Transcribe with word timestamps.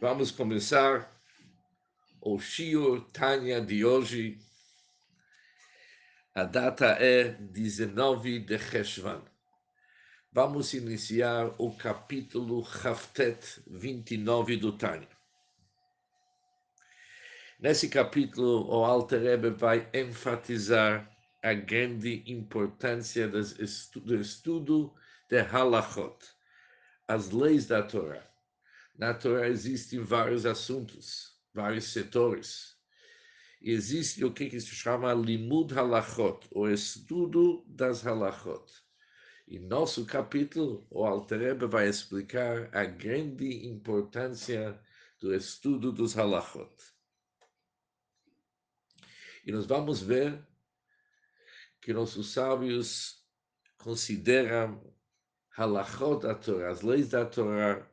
Vamos 0.00 0.30
começar 0.30 1.14
o 2.22 2.38
Shiur 2.38 3.02
Tanya 3.12 3.60
de 3.60 3.84
hoje. 3.84 4.38
A 6.34 6.42
data 6.42 6.86
é 6.98 7.24
19 7.24 8.38
de 8.38 8.58
Cheshvan. 8.58 9.22
Vamos 10.32 10.72
iniciar 10.72 11.54
o 11.58 11.76
capítulo 11.76 12.66
Haftet 12.82 13.60
29 13.66 14.56
do 14.56 14.72
Tanya. 14.72 15.06
Nesse 17.58 17.90
capítulo, 17.90 18.74
o 18.74 18.82
Alter 18.82 19.20
Rebbe 19.20 19.50
vai 19.50 19.86
enfatizar 19.92 21.14
a 21.42 21.52
grande 21.52 22.22
importância 22.26 23.28
do 23.28 24.18
estudo 24.18 24.94
de 25.28 25.42
Halachot, 25.42 26.16
as 27.06 27.28
leis 27.32 27.66
da 27.66 27.82
Torá. 27.82 28.29
Na 29.00 29.14
Torá 29.14 29.48
existem 29.48 29.98
vários 29.98 30.44
assuntos, 30.44 31.34
vários 31.54 31.84
setores. 31.84 32.76
Existe 33.62 34.22
o 34.26 34.30
que, 34.30 34.60
se 34.60 34.74
chama 34.74 35.14
Limud 35.14 35.72
Halachot, 35.72 36.46
o 36.50 36.68
estudo 36.68 37.64
das 37.66 38.06
Halachot. 38.06 38.70
Em 39.48 39.58
nosso 39.58 40.04
capítulo, 40.04 40.86
o 40.90 41.02
Alter 41.02 41.66
vai 41.66 41.88
explicar 41.88 42.68
a 42.76 42.84
grande 42.84 43.66
importância 43.66 44.78
do 45.18 45.34
estudo 45.34 45.90
dos 45.90 46.18
Halachot. 46.18 46.76
E 49.46 49.50
nós 49.50 49.64
vamos 49.64 50.02
ver 50.02 50.46
que 51.80 51.94
nossos 51.94 52.34
sábios 52.34 53.26
consideram 53.78 54.94
Halachot 55.56 56.20
da 56.20 56.34
Torá, 56.34 56.68
as 56.68 56.82
leis 56.82 57.08
da 57.08 57.24
Torá, 57.24 57.89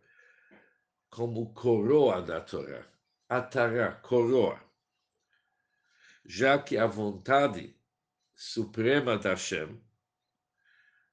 como 1.17 1.51
coroa 1.51 2.21
da 2.21 2.39
Torá, 2.39 2.85
atará, 3.27 3.91
coroa, 3.91 4.61
já 6.23 6.59
que 6.59 6.77
a 6.77 6.85
vontade 6.85 7.75
suprema 8.35 9.17
da 9.17 9.31
Hashem, 9.31 9.81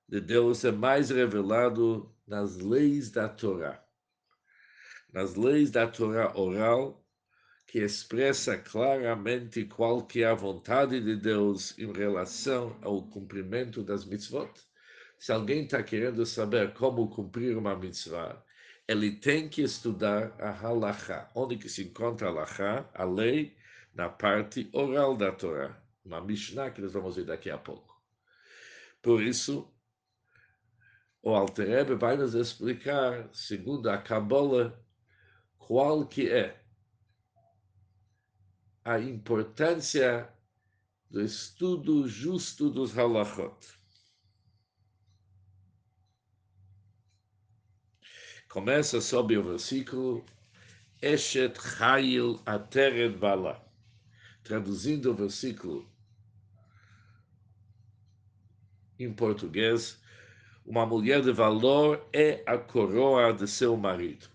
de 0.06 0.20
Deus, 0.20 0.62
é 0.62 0.70
mais 0.70 1.08
revelado 1.08 2.14
nas 2.26 2.58
leis 2.58 3.10
da 3.10 3.30
Torá, 3.30 3.82
nas 5.10 5.36
leis 5.36 5.70
da 5.70 5.86
Torá 5.86 6.36
oral, 6.36 7.02
que 7.66 7.78
expressa 7.78 8.58
claramente 8.58 9.64
qual 9.64 10.06
que 10.06 10.22
é 10.22 10.26
a 10.26 10.34
vontade 10.34 11.00
de 11.00 11.16
Deus 11.16 11.78
em 11.78 11.90
relação 11.90 12.78
ao 12.82 13.08
cumprimento 13.08 13.82
das 13.82 14.04
mitzvot. 14.04 14.52
Se 15.18 15.32
alguém 15.32 15.64
está 15.64 15.82
querendo 15.82 16.26
saber 16.26 16.74
como 16.74 17.08
cumprir 17.08 17.56
uma 17.56 17.74
mitzvah, 17.74 18.44
ele 18.86 19.12
tem 19.12 19.48
que 19.48 19.62
estudar 19.62 20.34
a 20.40 20.50
halakha, 20.50 21.30
onde 21.34 21.56
que 21.56 21.68
se 21.68 21.82
encontra 21.84 22.28
a 22.28 22.30
halakha, 22.30 22.88
a 22.94 23.04
lei, 23.04 23.56
na 23.94 24.08
parte 24.08 24.68
oral 24.72 25.16
da 25.16 25.32
Torá, 25.32 25.80
uma 26.04 26.20
Mishnah 26.20 26.70
que 26.70 26.80
nós 26.80 26.92
vamos 26.92 27.16
ver 27.16 27.24
daqui 27.24 27.48
a 27.50 27.56
pouco. 27.56 27.94
Por 29.00 29.22
isso, 29.22 29.72
o 31.22 31.30
Alter 31.30 31.68
Rebbe 31.68 31.94
vai 31.94 32.16
nos 32.16 32.34
explicar, 32.34 33.28
segundo 33.32 33.88
a 33.88 33.96
Kabbalah, 33.96 34.78
qual 35.56 36.06
que 36.06 36.28
é 36.28 36.62
a 38.84 38.98
importância 38.98 40.28
do 41.10 41.22
estudo 41.22 42.06
justo 42.06 42.68
dos 42.68 42.98
halachot. 42.98 43.56
Começa 48.54 49.00
sob 49.00 49.36
o 49.36 49.42
versículo 49.42 50.24
Eshet 51.02 51.60
Chayil 51.60 52.40
Ateret 52.46 53.16
Bala. 53.16 53.60
Traduzindo 54.44 55.10
o 55.10 55.14
versículo 55.14 55.84
em 58.96 59.12
português, 59.12 59.98
uma 60.64 60.86
mulher 60.86 61.20
de 61.20 61.32
valor 61.32 62.06
é 62.12 62.44
a 62.46 62.56
coroa 62.56 63.32
de 63.32 63.48
seu 63.48 63.76
marido. 63.76 64.28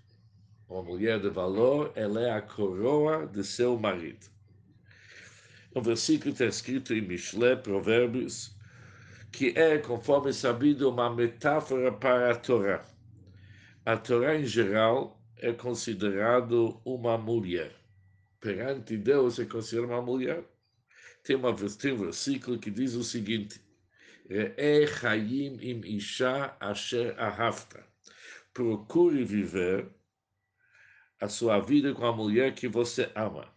Uma 0.68 0.84
mulher 0.84 1.22
de 1.22 1.30
valor, 1.30 1.94
ela 1.96 2.20
é 2.20 2.32
a 2.32 2.42
coroa 2.42 3.26
de 3.26 3.42
seu 3.42 3.80
marido. 3.80 4.28
O 5.74 5.82
versículo 5.82 6.34
está 6.34 6.46
escrito 6.46 6.94
em 6.94 7.00
Mishle, 7.00 7.56
Provérbios, 7.56 8.54
que 9.32 9.58
é, 9.58 9.78
conforme 9.78 10.34
sabido, 10.34 10.90
uma 10.90 11.10
metáfora 11.10 11.90
para 11.90 12.34
a 12.34 12.36
Torá 12.36 12.84
a 13.86 13.96
Torá 13.98 14.36
em 14.36 14.46
geral 14.46 15.22
é 15.38 15.54
considerado 15.54 16.82
uma 16.84 17.18
mulher. 17.18 17.74
Perante 18.40 18.98
Deus 18.98 19.40
é 19.40 19.46
considerado 19.46 19.90
uma 19.90 20.02
mulher. 20.02 20.44
Tem, 21.24 21.36
uma, 21.36 21.56
tem 21.56 21.94
um 21.94 21.98
versículo 21.98 22.60
que 22.60 22.70
diz 22.70 22.94
o 22.94 23.04
seguinte: 23.04 23.62
Re'e 24.30 24.86
chayim 24.88 25.58
im 25.62 25.82
isha 25.86 26.56
asher 26.60 27.18
ahavta. 27.20 27.86
Procure 28.54 29.24
viver 29.24 29.90
a 31.22 31.30
sua 31.30 31.60
vida 31.60 31.94
com 31.94 32.06
a 32.06 32.16
mulher 32.16 32.54
que 32.54 32.68
você 32.68 33.12
ama. 33.16 33.48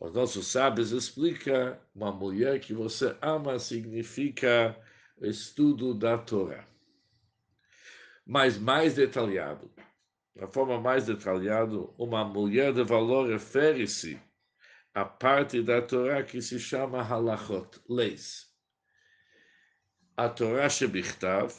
Os 0.00 0.12
nossos 0.12 0.46
sábios 0.46 0.92
explicam 0.92 1.78
uma 1.94 2.10
mulher 2.10 2.58
que 2.58 2.74
você 2.74 3.16
ama 3.22 3.58
significa 3.58 4.76
estudo 5.20 5.94
da 5.94 6.18
Torá 6.18 6.66
mas 8.26 8.58
mais 8.58 8.94
detalhado. 8.94 9.70
De 10.34 10.46
forma 10.48 10.80
mais 10.80 11.06
detalhada, 11.06 11.76
uma 11.98 12.24
mulher 12.24 12.72
de 12.72 12.82
valor 12.82 13.28
refere-se 13.28 14.20
à 14.92 15.04
parte 15.04 15.62
da 15.62 15.82
Torá 15.82 16.22
que 16.22 16.40
se 16.40 16.58
chama 16.58 17.02
halachot, 17.02 17.80
leis. 17.88 18.52
A 20.16 20.28
Torá 20.28 20.68
Shebichtav, 20.68 21.52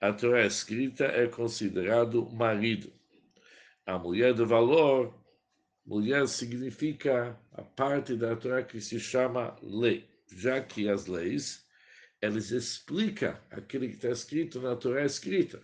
a 0.00 0.12
Torá 0.12 0.46
escrita, 0.46 1.04
é 1.04 1.26
considerado 1.26 2.28
marido. 2.32 2.92
A 3.84 3.98
mulher 3.98 4.34
de 4.34 4.44
valor, 4.44 5.14
mulher 5.84 6.26
significa 6.26 7.38
a 7.52 7.62
parte 7.62 8.16
da 8.16 8.34
Torá 8.34 8.62
que 8.62 8.80
se 8.80 8.98
chama 8.98 9.56
lei, 9.62 10.08
já 10.28 10.60
que 10.60 10.88
as 10.88 11.06
leis 11.06 11.65
eles 12.26 12.50
explicam 12.50 13.36
aquilo 13.50 13.86
que 13.86 13.94
está 13.94 14.10
escrito 14.10 14.60
na 14.60 14.76
Torá 14.76 15.04
escrita. 15.04 15.62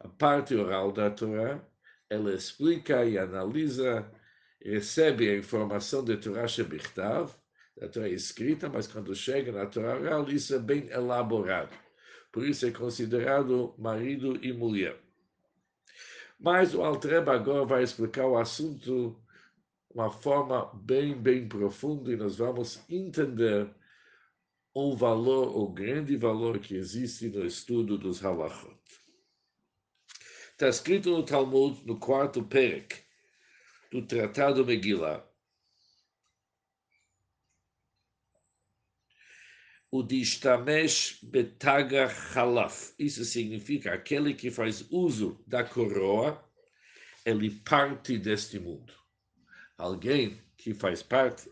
A 0.00 0.08
parte 0.08 0.54
oral 0.54 0.92
da 0.92 1.10
Torá, 1.10 1.62
ela 2.08 2.32
explica 2.32 3.04
e 3.04 3.18
analisa, 3.18 4.10
recebe 4.60 5.28
a 5.28 5.36
informação 5.36 6.04
de 6.04 6.16
Torá 6.16 6.46
Shebichtav, 6.46 7.34
da 7.76 7.88
Torá 7.88 8.08
escrita, 8.08 8.68
mas 8.68 8.86
quando 8.86 9.14
chega 9.14 9.52
na 9.52 9.66
Torá 9.66 9.96
oral, 9.96 10.28
isso 10.28 10.54
é 10.54 10.58
bem 10.58 10.88
elaborado. 10.90 11.74
Por 12.30 12.46
isso 12.46 12.66
é 12.66 12.70
considerado 12.70 13.74
marido 13.78 14.36
e 14.44 14.52
mulher. 14.52 14.98
Mas 16.38 16.74
o 16.74 16.82
Altreba 16.82 17.34
agora 17.34 17.64
vai 17.64 17.82
explicar 17.82 18.26
o 18.26 18.36
assunto 18.36 18.80
de 18.80 19.16
uma 19.94 20.10
forma 20.10 20.70
bem, 20.74 21.14
bem 21.14 21.48
profunda 21.48 22.12
e 22.12 22.16
nós 22.16 22.36
vamos 22.36 22.82
entender 22.90 23.72
o 24.74 24.96
valor, 24.96 25.56
o 25.56 25.68
grande 25.68 26.16
valor 26.16 26.58
que 26.58 26.74
existe 26.74 27.28
no 27.28 27.46
estudo 27.46 27.96
dos 27.96 28.24
halachot. 28.24 28.76
Está 30.50 30.68
escrito 30.68 31.10
no 31.10 31.24
Talmud, 31.24 31.86
no 31.86 31.98
quarto 31.98 32.42
Perek, 32.42 33.04
do 33.90 34.04
Tratado 34.04 34.66
Megillah, 34.66 35.24
o 39.92 40.02
Dishtamesh 40.02 41.20
Betaga 41.22 42.08
Halaf. 42.34 42.92
Isso 42.98 43.24
significa 43.24 43.94
aquele 43.94 44.34
que 44.34 44.50
faz 44.50 44.84
uso 44.90 45.40
da 45.46 45.62
coroa, 45.62 46.44
ele 47.24 47.48
parte 47.60 48.18
deste 48.18 48.58
mundo. 48.58 48.92
Alguém 49.78 50.42
que 50.56 50.74
faz 50.74 51.00
parte 51.00 51.48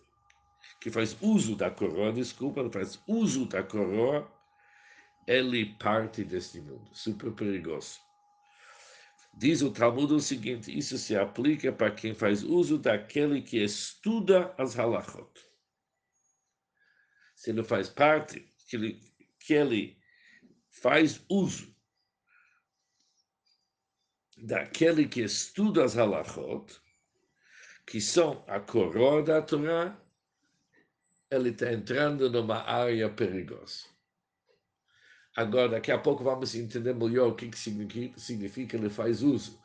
que 0.83 0.91
faz 0.91 1.17
uso 1.23 1.55
da 1.55 1.71
coroa, 1.71 2.13
desculpa, 2.13 2.69
faz 2.69 3.01
uso 3.07 3.47
da 3.47 3.63
coroa, 3.63 4.29
ele 5.29 5.77
parte 5.77 6.25
deste 6.25 6.61
mundo. 6.61 6.91
Super 6.93 7.31
perigoso. 7.31 8.01
Diz 9.33 9.63
o 9.63 9.71
Talmud 9.71 10.13
o 10.13 10.19
seguinte: 10.19 10.77
isso 10.77 10.99
se 10.99 11.17
aplica 11.17 11.73
para 11.73 11.93
quem 11.93 12.13
faz 12.13 12.43
uso 12.43 12.79
daquele 12.79 13.41
que 13.41 13.63
estuda 13.63 14.53
as 14.59 14.77
halachot. 14.77 15.31
Se 17.37 17.51
ele 17.51 17.63
faz 17.63 17.89
parte, 17.89 18.45
que 18.67 18.75
ele, 18.75 19.01
que 19.39 19.55
ele 19.55 19.97
faz 20.69 21.25
uso 21.29 21.73
daquele 24.37 25.07
que 25.07 25.21
estuda 25.21 25.85
as 25.85 25.97
halachot, 25.97 26.77
que 27.87 28.01
são 28.01 28.45
a 28.49 28.59
coroa 28.59 29.23
da 29.23 29.41
Torá, 29.41 30.02
ele 31.33 31.49
está 31.49 31.73
entrando 31.73 32.31
numa 32.31 32.63
área 32.63 33.09
perigosa. 33.09 33.85
Agora, 35.35 35.71
daqui 35.71 35.91
a 35.91 35.99
pouco 35.99 36.23
vamos 36.23 36.55
entender 36.55 36.95
melhor 36.95 37.29
o 37.29 37.35
que, 37.35 37.49
que 37.49 37.59
significa, 37.59 38.77
ele 38.77 38.91
faz 38.91 39.23
uso. 39.23 39.59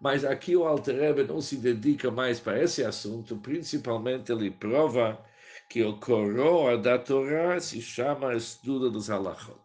Mas 0.00 0.24
aqui 0.24 0.56
o 0.56 0.64
Alter 0.64 1.24
não 1.28 1.40
se 1.40 1.56
dedica 1.58 2.10
mais 2.10 2.40
para 2.40 2.60
esse 2.60 2.84
assunto, 2.84 3.36
principalmente 3.36 4.32
ele 4.32 4.50
prova 4.50 5.24
que 5.70 5.84
o 5.84 5.96
coroa 6.00 6.76
da 6.76 6.98
Torá 6.98 7.60
se 7.60 7.80
chama 7.80 8.34
estudo 8.34 8.90
dos 8.90 9.08
halachot. 9.08 9.62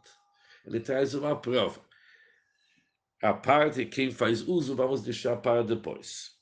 Ele 0.64 0.80
traz 0.80 1.16
uma 1.16 1.36
prova. 1.36 1.82
A 3.24 3.34
parte, 3.34 3.84
quem 3.88 4.12
faz 4.12 4.48
uso, 4.48 4.76
vamos 4.76 5.02
deixar 5.02 5.38
para 5.38 5.64
depois. 5.64 6.38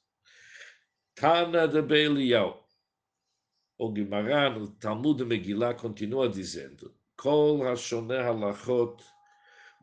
Tana 1.16 1.70
de 1.70 1.82
Belial. 1.82 2.65
O 3.78 3.92
Guimarães, 3.92 4.58
no 4.58 4.68
Talmud 4.68 5.26
Megillah, 5.26 5.74
continua 5.74 6.30
dizendo: 6.30 6.96
Kol 7.18 7.62
Hashoneh 7.64 8.24
Halachot 8.24 9.04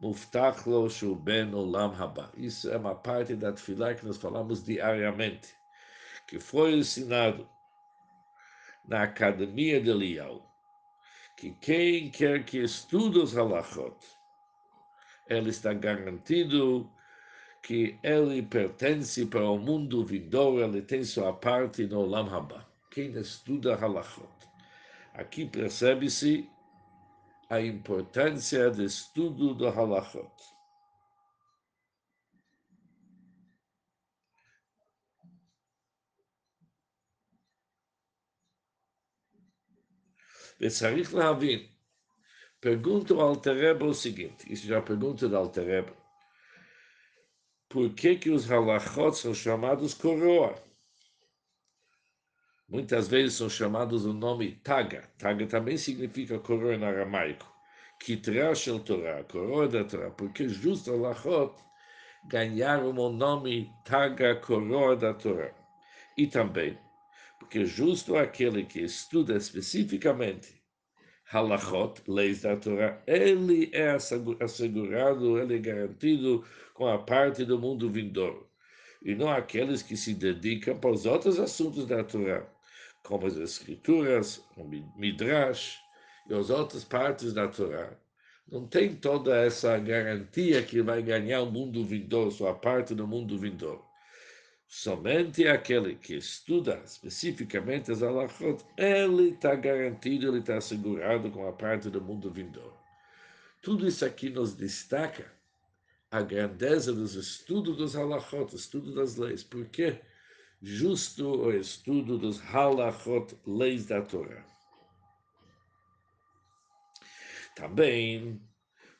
Muftach 0.00 0.66
Lo 0.66 0.88
Ben 1.16 1.54
Olam 1.54 1.94
Haba. 1.94 2.32
Isso 2.34 2.70
é 2.70 2.78
uma 2.78 2.94
parte 2.94 3.36
da 3.36 3.52
Tfilah 3.52 3.94
que 3.94 4.06
nós 4.06 4.16
falamos 4.16 4.64
diariamente, 4.64 5.54
que 6.26 6.40
foi 6.40 6.72
ensinado 6.72 7.46
na 8.88 9.02
Academia 9.02 9.78
de 9.78 9.92
Lial, 9.92 10.42
que 11.36 11.52
quem 11.60 12.10
quer 12.10 12.46
que 12.46 12.58
estude 12.62 13.18
os 13.18 13.36
halachot, 13.36 13.94
ele 15.28 15.50
está 15.50 15.74
garantido 15.74 16.90
que 17.62 17.98
ele 18.02 18.42
pertence 18.42 19.26
para 19.26 19.48
o 19.48 19.58
mundo 19.58 20.02
vindouro, 20.02 20.64
ele 20.64 20.80
tem 20.80 21.04
sua 21.04 21.34
parte 21.34 21.86
no 21.86 22.00
Olam 22.00 22.34
Haba 22.34 22.71
Quem 22.91 23.11
estuda 23.11 23.75
halachot. 23.75 24.27
Aqui 25.13 25.45
percebe-se 25.45 26.49
a 27.49 27.61
importância 27.61 28.69
do 28.69 28.83
estudo 28.83 29.53
do 29.53 29.67
halachot. 29.67 30.57
וצריך 40.61 41.13
להבין, 41.13 41.69
pergunta 42.59 43.13
ao 43.13 43.21
Altereba 43.21 43.85
o 43.85 43.93
seguinte, 43.93 44.51
isso 44.51 44.65
já 44.65 44.81
pergunta 44.81 45.29
do 45.29 45.37
Altereba, 45.37 45.93
por 47.69 47.93
que 47.93 48.15
que 48.15 48.29
os 48.31 48.49
halachot 48.49 49.15
são 49.15 49.33
chamados 49.33 49.93
coroa? 49.93 50.55
Muitas 52.72 53.06
vezes 53.06 53.34
são 53.34 53.50
chamados 53.50 54.06
o 54.06 54.14
nome 54.14 54.52
Taga. 54.64 55.02
Taga 55.18 55.46
também 55.46 55.76
significa 55.76 56.38
coroa 56.38 56.74
em 56.74 56.82
aramaico. 56.82 57.46
Kitra 58.00 58.54
shel 58.54 58.80
Torah, 58.80 59.22
coroa 59.24 59.68
da 59.68 59.84
Torá, 59.84 60.10
porque 60.10 60.48
justo 60.48 60.90
halachot 60.90 61.54
ganharam 62.30 62.90
o 62.90 63.12
nome 63.12 63.70
Taga, 63.84 64.36
coroa 64.36 64.96
da 64.96 65.12
Torá. 65.12 65.52
E 66.16 66.26
também 66.26 66.78
porque 67.38 67.66
justo 67.66 68.16
aquele 68.16 68.64
que 68.64 68.80
estuda 68.80 69.36
especificamente 69.36 70.62
halachot, 71.30 72.00
leis 72.08 72.40
da 72.40 72.56
Torá, 72.56 73.02
ele 73.06 73.68
é 73.74 73.90
assegurado, 74.40 75.38
ele 75.38 75.56
é 75.56 75.58
garantido 75.58 76.42
com 76.72 76.86
a 76.86 76.96
parte 76.96 77.44
do 77.44 77.58
mundo 77.58 77.90
vindouro, 77.90 78.48
e 79.02 79.14
não 79.14 79.28
aqueles 79.28 79.82
que 79.82 79.96
se 79.96 80.14
dedicam 80.14 80.78
para 80.78 80.92
os 80.92 81.04
outros 81.04 81.38
assuntos 81.38 81.84
da 81.86 82.02
Torá, 82.02 82.46
como 83.02 83.26
as 83.26 83.36
escrituras, 83.36 84.44
o 84.56 84.64
midrash 84.96 85.78
e 86.28 86.34
as 86.34 86.50
outras 86.50 86.84
partes 86.84 87.32
da 87.32 87.48
Torá. 87.48 87.96
Não 88.50 88.66
tem 88.66 88.94
toda 88.94 89.36
essa 89.36 89.78
garantia 89.78 90.62
que 90.62 90.82
vai 90.82 91.02
ganhar 91.02 91.42
o 91.42 91.50
mundo 91.50 91.84
vindouro, 91.84 92.30
sua 92.30 92.54
parte 92.54 92.94
do 92.94 93.06
mundo 93.06 93.38
vindouro. 93.38 93.84
Somente 94.66 95.46
aquele 95.46 95.96
que 95.96 96.14
estuda 96.16 96.80
especificamente 96.84 97.92
as 97.92 98.02
alachot, 98.02 98.64
ele 98.76 99.30
está 99.30 99.54
garantido, 99.54 100.28
ele 100.28 100.38
está 100.38 100.56
assegurado 100.56 101.30
com 101.30 101.46
a 101.46 101.52
parte 101.52 101.90
do 101.90 102.00
mundo 102.00 102.30
vindouro. 102.30 102.76
Tudo 103.60 103.86
isso 103.86 104.04
aqui 104.04 104.30
nos 104.30 104.54
destaca 104.54 105.30
a 106.10 106.20
grandeza 106.20 106.92
dos 106.92 107.14
estudos 107.14 107.76
dos 107.76 107.94
halachot, 107.94 108.54
estudo 108.54 108.94
das 108.94 109.16
leis. 109.16 109.42
Porque 109.42 110.00
justo 110.62 111.46
o 111.46 111.52
estudo 111.52 112.16
dos 112.16 112.40
halachot, 112.40 113.36
leis 113.46 113.86
da 113.86 114.00
Torá. 114.00 114.44
Também, 117.56 118.40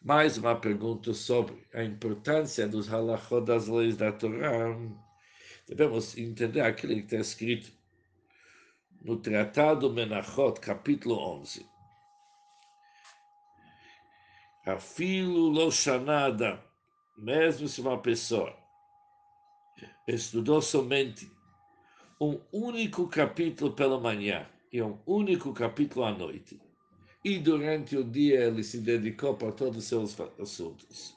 mais 0.02 0.36
uma 0.36 0.56
pergunta 0.56 1.14
sobre 1.14 1.66
a 1.72 1.84
importância 1.84 2.68
dos 2.68 2.88
halachot 2.88 3.46
das 3.46 3.68
leis 3.68 3.96
da 3.96 4.12
Torá 4.12 4.76
devemos 5.68 6.16
entender 6.18 6.60
aquilo 6.60 6.94
que 6.94 7.00
está 7.00 7.16
escrito 7.16 7.72
no 9.00 9.16
Tratado 9.16 9.90
Menachot, 9.92 10.60
capítulo 10.60 11.16
11. 11.40 11.66
Afilo 14.66 15.48
lo 15.48 15.70
shanada, 15.70 16.62
mesmo 17.16 17.66
se 17.66 17.80
uma 17.80 18.00
pessoa 18.00 18.56
estudou 20.06 20.60
somente 20.60 21.31
um 22.22 22.40
único 22.52 23.08
capítulo 23.08 23.72
pela 23.72 24.00
manhã 24.00 24.46
e 24.72 24.80
um 24.80 24.98
único 25.06 25.52
capítulo 25.52 26.04
à 26.04 26.12
noite, 26.12 26.60
e 27.24 27.38
durante 27.38 27.96
o 27.96 28.04
dia 28.04 28.46
ele 28.46 28.62
se 28.62 28.78
dedicou 28.78 29.34
para 29.34 29.52
todos 29.52 29.78
os 29.78 29.84
seus 29.84 30.18
assuntos 30.40 31.16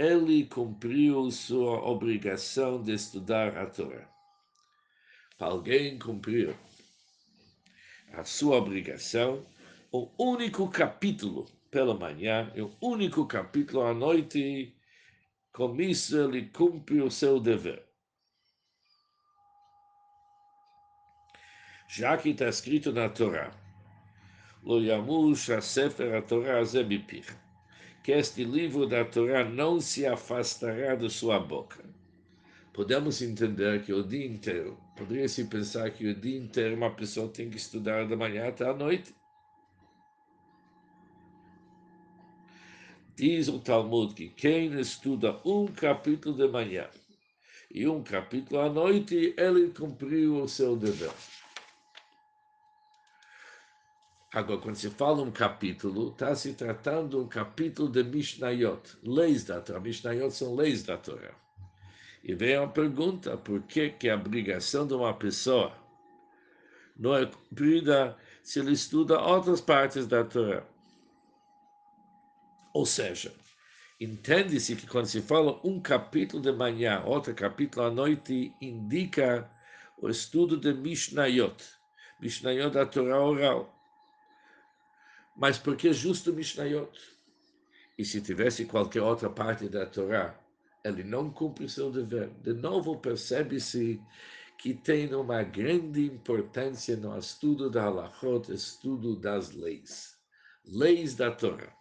ele 0.00 0.46
cumpriu 0.46 1.30
sua 1.30 1.86
obrigação 1.86 2.82
de 2.82 2.94
estudar 2.94 3.58
a 3.58 3.66
Torá. 3.66 4.08
Alguém 5.38 5.98
cumpriu 5.98 6.56
a 8.14 8.24
sua 8.24 8.56
obrigação, 8.56 9.44
um 9.92 10.08
único 10.18 10.70
capítulo 10.70 11.44
pela 11.70 11.92
manhã 11.92 12.50
e 12.54 12.62
um 12.62 12.74
único 12.80 13.26
capítulo 13.26 13.82
à 13.82 13.92
noite, 13.92 14.74
com 15.52 15.78
isso 15.78 16.18
ele 16.18 16.48
cumpre 16.48 17.02
o 17.02 17.10
seu 17.10 17.38
dever. 17.38 17.89
Já 21.92 22.16
que 22.16 22.28
está 22.30 22.48
escrito 22.48 22.92
na 22.92 23.08
Torá, 23.08 23.50
Lo 24.62 25.34
sefer 25.34 26.22
Torá 26.22 26.62
zebipir 26.62 27.24
que 28.04 28.12
este 28.12 28.44
livro 28.44 28.86
da 28.86 29.04
Torá 29.04 29.42
não 29.44 29.80
se 29.80 30.06
afastará 30.06 30.94
de 30.94 31.10
sua 31.10 31.40
boca. 31.40 31.84
Podemos 32.72 33.20
entender 33.20 33.82
que 33.82 33.92
o 33.92 34.04
dia 34.04 34.24
inteiro, 34.24 34.78
poderia-se 34.96 35.44
pensar 35.46 35.90
que 35.90 36.06
o 36.06 36.14
dia 36.14 36.38
inteiro 36.38 36.76
uma 36.76 36.94
pessoa 36.94 37.26
tem 37.26 37.50
que 37.50 37.56
estudar 37.56 38.06
da 38.06 38.16
manhã 38.16 38.46
até 38.46 38.68
a 38.68 38.72
noite. 38.72 39.12
Diz 43.16 43.48
o 43.48 43.58
Talmud 43.58 44.14
que 44.14 44.28
quem 44.28 44.78
estuda 44.78 45.40
um 45.44 45.66
capítulo 45.66 46.36
de 46.36 46.46
manhã 46.46 46.88
e 47.68 47.88
um 47.88 48.00
capítulo 48.00 48.60
à 48.60 48.70
noite, 48.70 49.34
ele 49.36 49.70
cumpriu 49.70 50.40
o 50.40 50.48
seu 50.48 50.76
dever. 50.76 51.10
Agora, 54.32 54.60
quando 54.60 54.76
se 54.76 54.88
fala 54.90 55.22
um 55.22 55.30
capítulo, 55.32 56.10
está 56.10 56.36
se 56.36 56.54
tratando 56.54 57.20
um 57.20 57.26
capítulo 57.26 57.90
de 57.90 58.04
Mishnayot, 58.04 58.96
leis 59.02 59.42
da 59.42 59.60
Torá. 59.60 59.80
Mishnayot 59.80 60.32
são 60.32 60.54
leis 60.54 60.84
da 60.84 60.96
Torá. 60.96 61.34
E 62.22 62.32
vem 62.32 62.54
a 62.54 62.64
pergunta, 62.68 63.36
por 63.36 63.60
que, 63.62 63.90
que 63.90 64.08
a 64.08 64.14
obrigação 64.14 64.86
de 64.86 64.94
uma 64.94 65.12
pessoa 65.12 65.72
não 66.96 67.16
é 67.16 67.26
cumprida 67.26 68.16
se 68.40 68.60
ele 68.60 68.70
estuda 68.72 69.20
outras 69.20 69.60
partes 69.60 70.06
da 70.06 70.22
Torá? 70.22 70.64
Ou 72.72 72.86
seja, 72.86 73.34
entende-se 74.00 74.76
que 74.76 74.86
quando 74.86 75.06
se 75.06 75.20
fala 75.22 75.60
um 75.64 75.80
capítulo 75.80 76.40
de 76.40 76.52
manhã, 76.52 77.02
outro 77.04 77.34
capítulo 77.34 77.86
à 77.86 77.90
noite, 77.90 78.54
indica 78.60 79.50
o 80.00 80.08
estudo 80.08 80.56
de 80.56 80.72
Mishnayot. 80.72 81.64
Mishnayot 82.20 82.72
da 82.72 82.86
Torá 82.86 83.20
oral 83.20 83.79
mas 85.36 85.58
porque 85.58 85.92
justo 85.92 86.32
Mishnayot? 86.32 86.90
E 87.98 88.04
se 88.04 88.20
tivesse 88.20 88.64
qualquer 88.64 89.02
outra 89.02 89.28
parte 89.28 89.68
da 89.68 89.84
Torá, 89.86 90.38
ele 90.84 91.04
não 91.04 91.30
cumpre 91.30 91.68
seu 91.68 91.90
dever. 91.90 92.30
De 92.42 92.52
novo, 92.52 92.98
percebe-se 92.98 94.00
que 94.58 94.74
tem 94.74 95.14
uma 95.14 95.42
grande 95.42 96.04
importância 96.04 96.96
no 96.96 97.16
estudo 97.18 97.70
da 97.70 97.84
halachot, 97.84 98.52
estudo 98.52 99.16
das 99.16 99.52
leis. 99.52 100.16
Leis 100.66 101.14
da 101.14 101.30
Torá. 101.30 101.74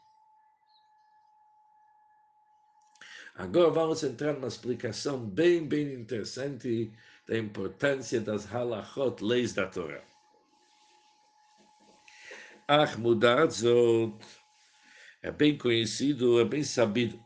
Agora 3.35 3.69
vamos 3.69 4.03
entrar 4.03 4.33
numa 4.33 4.47
explicação 4.47 5.19
bem, 5.19 5.65
bem 5.65 5.93
interessante 5.93 6.91
da 7.25 7.37
importância 7.37 8.19
das 8.19 8.45
halachot, 8.45 9.23
leis 9.23 9.53
da 9.53 9.67
Torá. 9.67 10.08
Ahmudad 12.69 13.49
Zot 13.49 14.13
é 15.23 15.31
bem 15.31 15.57
conhecido, 15.57 16.39
é 16.39 16.45
bem 16.45 16.63
sabido. 16.63 17.19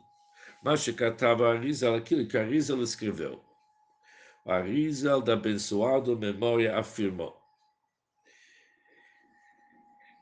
Mas 0.63 0.88
Katava 0.88 1.51
Arizal, 1.51 1.95
aquilo 1.95 2.25
que 2.25 2.38
Arizal 2.38 2.81
escreveu. 2.81 3.43
Arizal 4.45 5.21
da 5.21 5.33
abençoado 5.33 6.17
memória 6.17 6.77
afirmou 6.77 7.38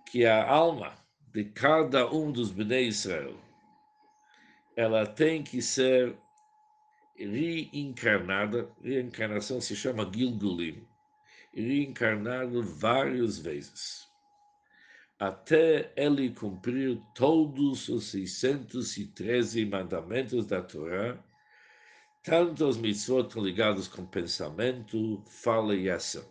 que 0.09 0.25
a 0.25 0.43
alma 0.43 0.97
de 1.31 1.45
cada 1.45 2.11
um 2.11 2.31
dos 2.31 2.49
Bnei 2.49 2.87
Israel 2.87 3.39
ela 4.75 5.05
tem 5.05 5.43
que 5.43 5.61
ser 5.61 6.17
reencarnada, 7.15 8.71
reencarnação 8.83 9.61
se 9.61 9.75
chama 9.75 10.11
Gilgulim, 10.11 10.83
reencarnado 11.53 12.63
várias 12.63 13.37
vezes, 13.37 14.10
até 15.21 15.93
ele 15.95 16.31
cumprir 16.31 16.99
todos 17.13 17.87
os 17.89 18.05
613 18.05 19.67
mandamentos 19.67 20.47
da 20.47 20.63
Torá 20.63 21.23
tanto 22.23 22.67
os 22.67 22.75
mitzvot 22.75 23.39
ligados 23.39 23.87
com 23.87 24.03
pensamento, 24.03 25.23
fala 25.27 25.75
e 25.75 25.91
ação. 25.91 26.25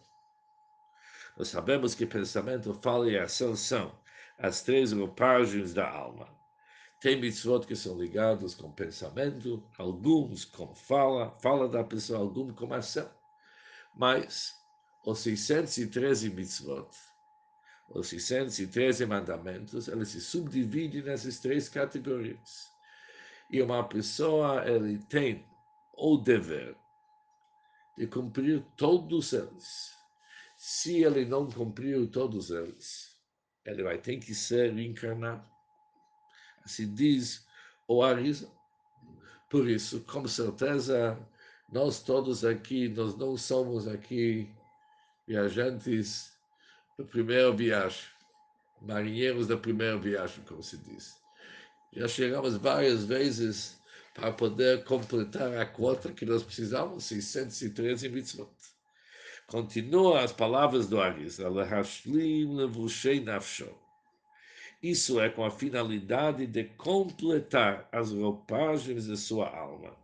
Nós 1.38 1.46
sabemos 1.46 1.94
que 1.94 2.04
pensamento, 2.04 2.74
fala 2.82 3.08
e 3.08 3.16
ação 3.16 3.54
são 3.54 3.96
as 4.36 4.62
três 4.62 4.90
roupagens 4.90 5.72
da 5.72 5.88
alma. 5.88 6.28
Tem 7.00 7.20
mitzvot 7.20 7.64
que 7.68 7.76
são 7.76 7.96
ligados 7.96 8.56
com 8.56 8.72
pensamento, 8.72 9.62
alguns 9.78 10.44
com 10.44 10.74
fala, 10.74 11.30
fala 11.40 11.68
da 11.68 11.84
pessoa, 11.84 12.18
alguns 12.18 12.56
com 12.56 12.74
ação. 12.74 13.08
Mas 13.94 14.52
os 15.06 15.20
613 15.20 16.30
mitzvot, 16.30 16.88
os 17.90 18.08
613 18.08 19.04
mandamentos, 19.06 19.88
eles 19.88 20.08
se 20.08 20.20
subdividem 20.20 21.02
nessas 21.02 21.40
três 21.40 21.68
categorias. 21.68 22.70
E 23.50 23.60
uma 23.60 23.82
pessoa, 23.86 24.64
ele 24.64 24.98
tem 24.98 25.44
o 25.96 26.16
dever 26.16 26.76
de 27.98 28.06
cumprir 28.06 28.64
todos 28.76 29.32
eles. 29.32 29.92
Se 30.56 31.02
ele 31.02 31.24
não 31.24 31.50
cumpriu 31.50 32.08
todos 32.08 32.50
eles, 32.50 33.18
ele 33.64 33.82
vai 33.82 33.98
ter 33.98 34.18
que 34.18 34.34
ser 34.34 34.72
reencarnado. 34.72 35.44
Assim 36.64 36.94
diz 36.94 37.44
o 37.88 38.02
Arisa. 38.02 38.50
Por 39.50 39.68
isso, 39.68 40.00
com 40.04 40.28
certeza, 40.28 41.18
nós 41.72 42.02
todos 42.02 42.44
aqui, 42.44 42.88
nós 42.88 43.16
não 43.16 43.36
somos 43.36 43.88
aqui 43.88 44.54
viajantes 45.26 46.39
da 47.00 47.06
primeira 47.06 47.50
viagem, 47.50 48.04
marinheiros 48.82 49.46
da 49.46 49.56
primeira 49.56 49.96
viagem, 49.96 50.44
como 50.44 50.62
se 50.62 50.76
diz. 50.76 51.18
Já 51.94 52.06
chegamos 52.06 52.56
várias 52.56 53.04
vezes 53.04 53.80
para 54.14 54.30
poder 54.30 54.84
completar 54.84 55.56
a 55.56 55.64
quota 55.64 56.12
que 56.12 56.26
nós 56.26 56.42
precisamos, 56.42 57.04
613 57.04 58.08
mitzvot. 58.10 58.50
Continua 59.46 60.22
as 60.22 60.30
palavras 60.30 60.88
do 60.88 61.00
Aris, 61.00 61.38
isso 64.82 65.20
é 65.20 65.28
com 65.28 65.44
a 65.44 65.50
finalidade 65.50 66.46
de 66.46 66.64
completar 66.64 67.88
as 67.90 68.12
roupagens 68.12 69.06
de 69.06 69.16
sua 69.16 69.48
alma. 69.48 69.96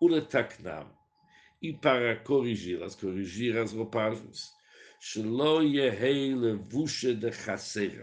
Uletaknam, 0.00 0.90
e 1.62 1.72
para 1.72 2.16
corrigi-las, 2.16 2.94
corrigir 2.94 3.56
as 3.56 3.72
roupagens. 3.72 4.55
Levushe 6.34 7.14
de 7.14 7.30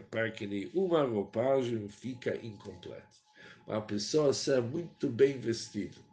para 0.10 0.32
que 0.32 0.48
nenhuma 0.48 1.04
roupagem 1.04 1.90
fica 1.90 2.36
incompleta 2.46 3.24
para 3.66 3.78
a 3.78 3.82
pessoa 3.82 4.34
ser 4.34 4.62
muito 4.62 5.10
bem 5.10 5.40
vestido. 5.40 6.04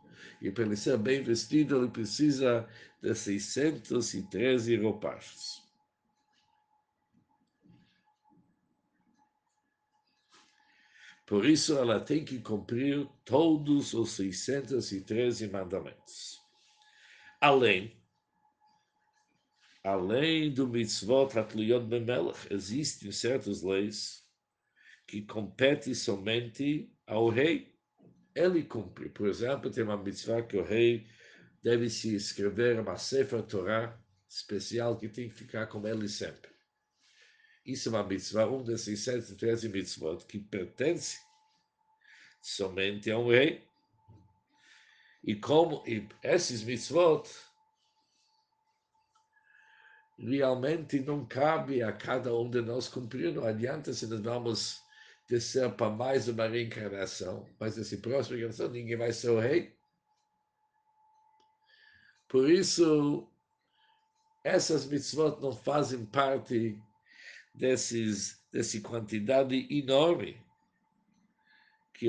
E 0.41 0.51
para 0.51 0.65
ele 0.65 0.77
ser 0.77 0.97
bem 0.97 1.23
vestido, 1.23 1.77
ele 1.77 1.91
precisa 1.91 2.69
de 3.03 3.15
613 3.15 4.77
roupagens. 4.77 5.63
Por 11.27 11.45
isso, 11.45 11.79
ela 11.79 12.01
tem 12.01 12.25
que 12.25 12.41
cumprir 12.41 13.09
todos 13.25 13.95
os 13.95 14.11
613 14.13 15.49
mandamentos. 15.49 16.41
Além, 17.41 18.00
além 19.83 20.53
do 20.53 20.69
mitzvot 20.69 21.33
hatluyot 21.39 21.87
bemelech, 21.87 22.47
existem 22.51 23.11
certas 23.11 23.63
leis 23.63 24.25
que 25.07 25.23
competem 25.23 25.95
somente 25.95 26.93
ao 27.07 27.29
rei, 27.29 27.75
ele 28.35 28.63
cumpre. 28.63 29.09
Por 29.09 29.29
exemplo, 29.29 29.71
tem 29.71 29.83
uma 29.83 29.97
mitzvah 29.97 30.43
que 30.43 30.57
o 30.57 30.63
rei 30.63 31.07
deve 31.63 31.91
se 31.91 32.15
escrever 32.15 32.79
uma 32.79 32.97
Sefer 32.97 33.43
Torah 33.43 33.99
especial 34.29 34.97
que 34.97 35.09
tem 35.09 35.29
que 35.29 35.35
ficar 35.35 35.67
com 35.67 35.87
ele 35.87 36.09
sempre. 36.09 36.51
Isso 37.67 37.89
é 37.89 37.93
uma 37.93 38.07
mitzvah, 38.07 38.47
um 38.47 38.63
desses 38.63 39.01
113 39.01 39.69
mitzvot 39.69 40.25
que 40.27 40.39
pertence 40.39 41.19
somente 42.41 43.11
ao 43.11 43.29
rei. 43.29 43.69
E 45.23 45.35
como 45.35 45.83
e 45.87 46.09
esses 46.23 46.63
mitzvot 46.63 47.29
realmente 50.21 51.01
não 51.01 51.25
cabe 51.25 51.83
a 51.83 51.93
cada 51.93 52.35
um 52.37 52.49
de 52.51 52.61
nós 52.61 52.89
cumprir, 52.89 53.33
não 53.33 53.45
adianta 53.45 53.93
se 53.93 54.07
nós 54.07 54.21
vamos 54.21 54.81
descer 55.29 55.71
para 55.73 55.91
mais 55.91 56.29
uma 56.29 56.47
reencarnação, 56.47 57.49
mas 57.59 57.77
nesse 57.77 57.99
próximo 57.99 58.37
reencarnação 58.37 58.69
ninguém 58.69 58.97
vai 58.97 59.13
ser 59.13 59.31
o 59.31 59.39
rei. 59.41 59.75
Por 62.29 62.51
isso, 62.51 63.29
essas 64.45 64.87
mitzvot 64.87 65.41
não 65.41 65.53
fazem 65.53 66.05
parte 66.07 66.79
desses, 67.55 68.45
dessa 68.53 68.81
quantidade 68.81 69.67
enorme 69.71 70.41
que 71.95 72.09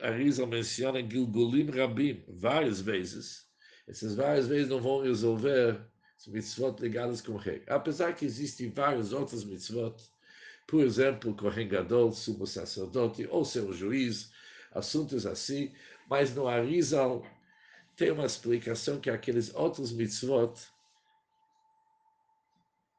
a 0.00 0.10
Risa 0.10 0.46
menciona 0.46 1.00
Gilgulim 1.00 1.70
Rabim 1.70 2.24
várias 2.26 2.80
vezes. 2.80 3.46
Essas 3.86 4.14
várias 4.14 4.48
vezes 4.48 4.68
não 4.68 4.80
vão 4.80 5.02
resolver 5.02 5.78
as 6.16 6.26
mitzvot 6.26 6.80
ligadas 6.80 7.20
com 7.20 7.32
o 7.32 7.36
rei. 7.36 7.62
Apesar 7.66 8.14
que 8.14 8.24
existem 8.24 8.70
várias 8.70 9.12
outras 9.12 9.44
mitzvot 9.44 9.96
por 10.66 10.82
exemplo, 10.82 11.34
Kohen 11.34 11.68
Gadol, 11.68 12.12
sumo 12.12 12.46
sacerdote, 12.46 13.26
ou 13.30 13.44
seu 13.44 13.72
juiz, 13.72 14.32
assuntos 14.72 15.24
assim, 15.24 15.72
mas 16.10 16.34
no 16.34 16.48
Arizal 16.48 17.24
tem 17.94 18.10
uma 18.10 18.26
explicação 18.26 19.00
que 19.00 19.08
aqueles 19.08 19.54
outros 19.54 19.92
mitzvot 19.92 20.54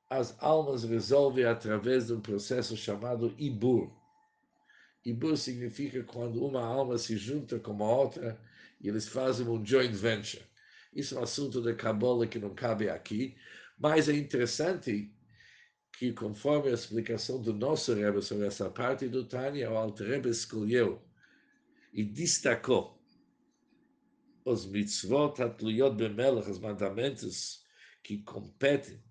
as 0.09 0.41
almas 0.41 0.85
resolvem 0.85 1.43
através 1.43 2.07
de 2.07 2.13
um 2.13 2.21
processo 2.21 2.77
chamado 2.77 3.35
Ibur. 3.37 3.91
Ibur 5.03 5.35
significa 5.35 6.01
quando 6.03 6.45
uma 6.45 6.63
alma 6.63 6.97
se 6.97 7.17
junta 7.17 7.59
com 7.59 7.83
a 7.83 7.89
outra 7.89 8.39
e 8.79 8.87
eles 8.87 9.09
fazem 9.09 9.45
um 9.45 9.63
joint 9.65 9.93
venture. 9.93 10.43
Isso 10.93 11.15
é 11.15 11.19
um 11.19 11.23
assunto 11.23 11.61
de 11.61 11.73
Kabbalah 11.75 12.27
que 12.27 12.39
não 12.39 12.53
cabe 12.53 12.89
aqui, 12.89 13.35
mas 13.77 14.09
é 14.09 14.13
interessante 14.13 15.13
que, 15.97 16.13
conforme 16.13 16.69
a 16.69 16.73
explicação 16.73 17.41
do 17.41 17.53
nosso 17.53 17.93
Rebbe 17.93 18.21
sobre 18.21 18.47
essa 18.47 18.69
parte 18.69 19.07
do 19.07 19.25
Tânia, 19.27 19.71
o 19.71 19.77
Alter 19.77 20.07
Rebbe 20.07 20.29
escolheu 20.29 21.03
e 21.91 22.03
destacou 22.03 22.97
os 24.45 24.65
mitzvot 24.65 25.41
atluyot 25.41 25.95
bemelech, 25.95 26.49
os 26.49 26.59
mandamentos 26.59 27.63
que 28.03 28.19
competem 28.19 29.03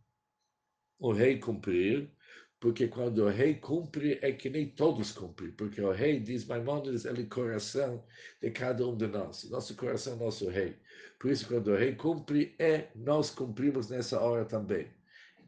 o 0.99 1.13
rei 1.13 1.39
cumprir, 1.39 2.11
porque 2.61 2.89
quando 2.89 3.25
o 3.25 3.29
rei 3.29 3.55
cumpre, 3.55 4.19
é 4.23 4.33
que 4.33 4.49
nem 4.51 4.69
todos 4.69 5.13
cumprem, 5.13 5.51
porque 5.53 5.81
o 5.81 5.93
rei 5.93 6.21
diz, 6.21 6.45
Maimonides, 6.47 7.05
ele 7.05 7.23
é 7.23 7.25
o 7.25 7.29
coração 7.29 8.05
de 8.41 8.51
cada 8.51 8.87
um 8.87 8.97
de 8.97 9.07
nós, 9.07 9.49
nosso 9.51 9.77
coração 9.77 10.15
é 10.15 10.17
nosso 10.17 10.49
rei. 10.49 10.77
Por 11.19 11.31
isso, 11.31 11.47
quando 11.47 11.69
o 11.69 11.77
rei 11.77 11.95
cumpre, 11.95 12.55
é, 12.59 12.89
nós 12.95 13.31
cumprimos 13.31 13.89
nessa 13.89 14.21
hora 14.21 14.45
também 14.45 14.89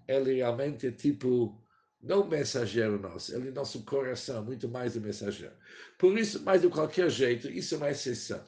ele 0.08 0.36
realmente 0.36 0.86
é 0.86 0.90
tipo, 0.90 1.62
não 2.02 2.26
mensageiro 2.26 2.98
nosso, 2.98 3.34
ele 3.36 3.48
é 3.48 3.52
nosso 3.52 3.84
coração, 3.84 4.42
muito 4.44 4.66
mais 4.68 4.94
do 4.94 5.02
mensageiro. 5.02 5.54
Por 5.98 6.18
isso, 6.18 6.42
mas 6.42 6.62
de 6.62 6.68
qualquer 6.68 7.10
jeito, 7.10 7.48
isso 7.50 7.74
é 7.74 7.78
uma 7.78 7.90
exceção. 7.90 8.42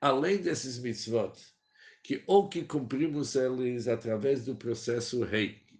Além 0.00 0.38
desses 0.38 0.78
mitzvot, 0.78 1.32
que 2.02 2.22
ou 2.26 2.48
que 2.48 2.62
cumprimos 2.62 3.34
eles 3.34 3.88
através 3.88 4.44
do 4.44 4.54
processo 4.54 5.22
reiki, 5.24 5.71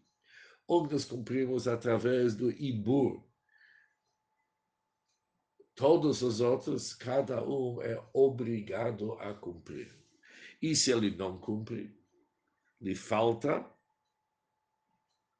ou 0.72 0.86
que 0.86 0.94
nós 0.94 1.04
cumprimos 1.04 1.68
através 1.68 2.34
do 2.34 2.50
ibur, 2.50 3.22
todos 5.74 6.22
os 6.22 6.40
outros, 6.40 6.94
cada 6.94 7.46
um 7.46 7.82
é 7.82 8.02
obrigado 8.14 9.12
a 9.20 9.34
cumprir. 9.34 9.94
E 10.62 10.74
se 10.74 10.90
ele 10.90 11.14
não 11.14 11.38
cumpre, 11.38 11.94
lhe 12.80 12.94
falta 12.94 13.70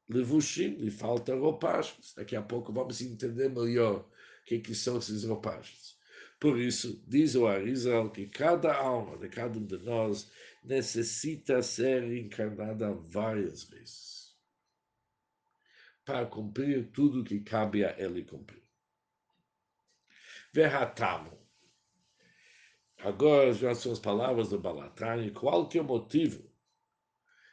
levushim, 0.06 0.74
lhe 0.74 0.90
falta 0.90 1.34
roupagens. 1.34 2.12
Daqui 2.14 2.36
a 2.36 2.42
pouco 2.42 2.70
vamos 2.70 3.00
entender 3.00 3.48
melhor 3.48 4.00
o 4.00 4.44
que, 4.44 4.58
que 4.58 4.74
são 4.74 4.98
essas 4.98 5.24
roupagens. 5.24 5.96
Por 6.38 6.58
isso, 6.58 7.02
diz 7.06 7.34
o 7.36 7.46
Arizal 7.46 8.10
que 8.10 8.26
cada 8.26 8.74
alma 8.74 9.16
de 9.16 9.30
cada 9.30 9.58
um 9.58 9.64
de 9.64 9.78
nós 9.78 10.30
necessita 10.62 11.62
ser 11.62 12.04
encarnada 12.12 12.92
várias 12.92 13.64
vezes 13.64 14.12
para 16.04 16.26
cumprir 16.26 16.90
tudo 16.90 17.25
que 17.25 17.40
cabe 17.40 17.85
a 17.85 17.99
ele 17.99 18.25
cumprir. 18.25 18.62
Verratamo. 20.52 21.40
Agora 22.99 23.52
já 23.52 23.75
são 23.75 23.92
as 23.92 23.99
palavras 23.99 24.50
do 24.50 24.61
Balatani. 24.61 25.30
Qual 25.30 25.68
que 25.68 25.78
é 25.78 25.82
o 25.82 25.85
motivo 25.85 26.49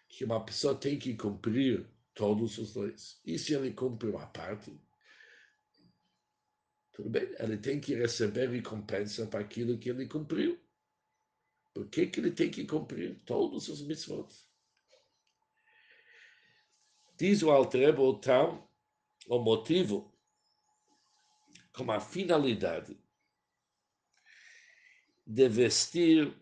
que 0.07 0.25
uma 0.25 0.43
pessoa 0.43 0.75
tem 0.75 0.99
que 0.99 1.15
cumprir 1.15 1.87
todos 2.13 2.57
os 2.57 2.73
dois? 2.73 3.19
E 3.25 3.37
se 3.39 3.53
ele 3.53 3.73
cumpre 3.73 4.09
uma 4.09 4.27
parte, 4.27 4.79
tudo 6.91 7.09
bem, 7.09 7.33
ele 7.39 7.57
tem 7.57 7.79
que 7.79 7.95
receber 7.95 8.49
recompensa 8.49 9.25
para 9.25 9.39
aquilo 9.39 9.79
que 9.79 9.89
ele 9.89 10.07
cumpriu. 10.07 10.59
Por 11.73 11.87
que, 11.87 12.07
que 12.07 12.19
ele 12.19 12.31
tem 12.31 12.51
que 12.51 12.65
cumprir 12.65 13.23
todos 13.23 13.69
os 13.69 13.81
mitzvot? 13.81 14.27
Diz 17.19 17.43
o 17.43 17.51
Altrebo, 17.51 18.15
então, 18.17 18.65
o 19.27 19.39
motivo, 19.39 20.09
como 21.73 21.91
a 21.91 21.99
finalidade 21.99 22.97
de 25.27 25.49
vestir 25.49 26.33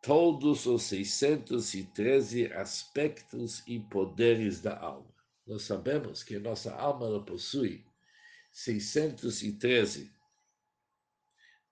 todos 0.00 0.66
os 0.66 0.84
613 0.84 2.52
aspectos 2.52 3.64
e 3.66 3.80
poderes 3.80 4.60
da 4.60 4.78
alma. 4.78 5.12
Nós 5.44 5.62
sabemos 5.62 6.22
que 6.22 6.38
nossa 6.38 6.72
alma 6.76 7.20
possui 7.24 7.84
613 8.52 10.12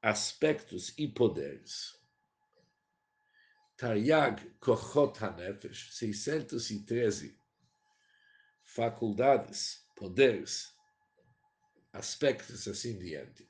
aspectos 0.02 0.92
e 0.98 1.06
poderes. 1.06 1.96
Tayag 3.76 4.40
Kochot 4.58 5.18
HaNefesh, 5.18 5.92
613 5.92 7.36
faculdades, 8.62 9.86
poderes, 9.94 10.74
aspectos 11.92 12.66
assim 12.68 12.98
diante. 12.98 13.48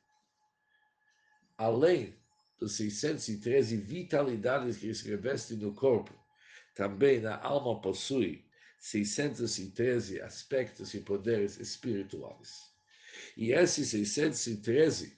Além 1.56 2.14
dos 2.58 2.76
613 2.76 3.76
vitalidades 3.76 4.78
que 4.78 4.92
se 4.94 5.08
revestem 5.08 5.58
no 5.58 5.74
corpo, 5.74 6.14
também 6.74 7.24
a 7.24 7.40
alma 7.42 7.80
possui 7.80 8.44
613 8.78 10.20
aspectos 10.20 10.92
e 10.94 11.00
poderes 11.00 11.58
espirituais. 11.58 12.74
E 13.36 13.52
esses 13.52 13.88
613 13.88 15.16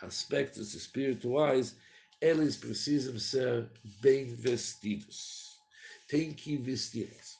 aspectos 0.00 0.74
espirituais, 0.74 1.76
eles 2.22 2.56
precisam 2.56 3.18
ser 3.18 3.68
bem 4.00 4.32
vestidos. 4.32 5.58
Tem 6.06 6.32
que 6.32 6.56
vesti-los. 6.56 7.36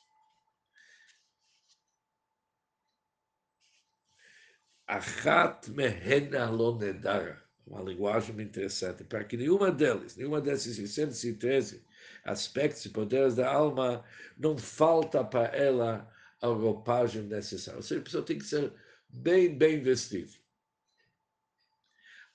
Achat 4.88 5.70
mehena 5.70 6.50
lo 6.50 6.76
nedara. 6.76 7.40
Uma 7.64 7.80
linguagem 7.80 8.38
interessante, 8.40 9.04
para 9.04 9.22
que 9.22 9.36
nenhuma 9.36 9.70
deles, 9.70 10.16
nenhuma 10.16 10.40
desses 10.40 10.76
613 10.76 11.84
aspectos 12.24 12.84
e 12.84 12.90
poderes 12.90 13.36
da 13.36 13.48
alma, 13.48 14.04
não 14.36 14.58
falta 14.58 15.22
para 15.22 15.56
ela 15.56 16.12
a 16.40 16.48
roupagem 16.48 17.22
necessária. 17.22 17.76
Ou 17.76 17.82
seja, 17.82 18.00
a 18.00 18.04
pessoa 18.04 18.24
tem 18.24 18.36
que 18.36 18.44
ser 18.44 18.72
bem, 19.08 19.56
bem 19.56 19.80
vestida. 19.80 20.41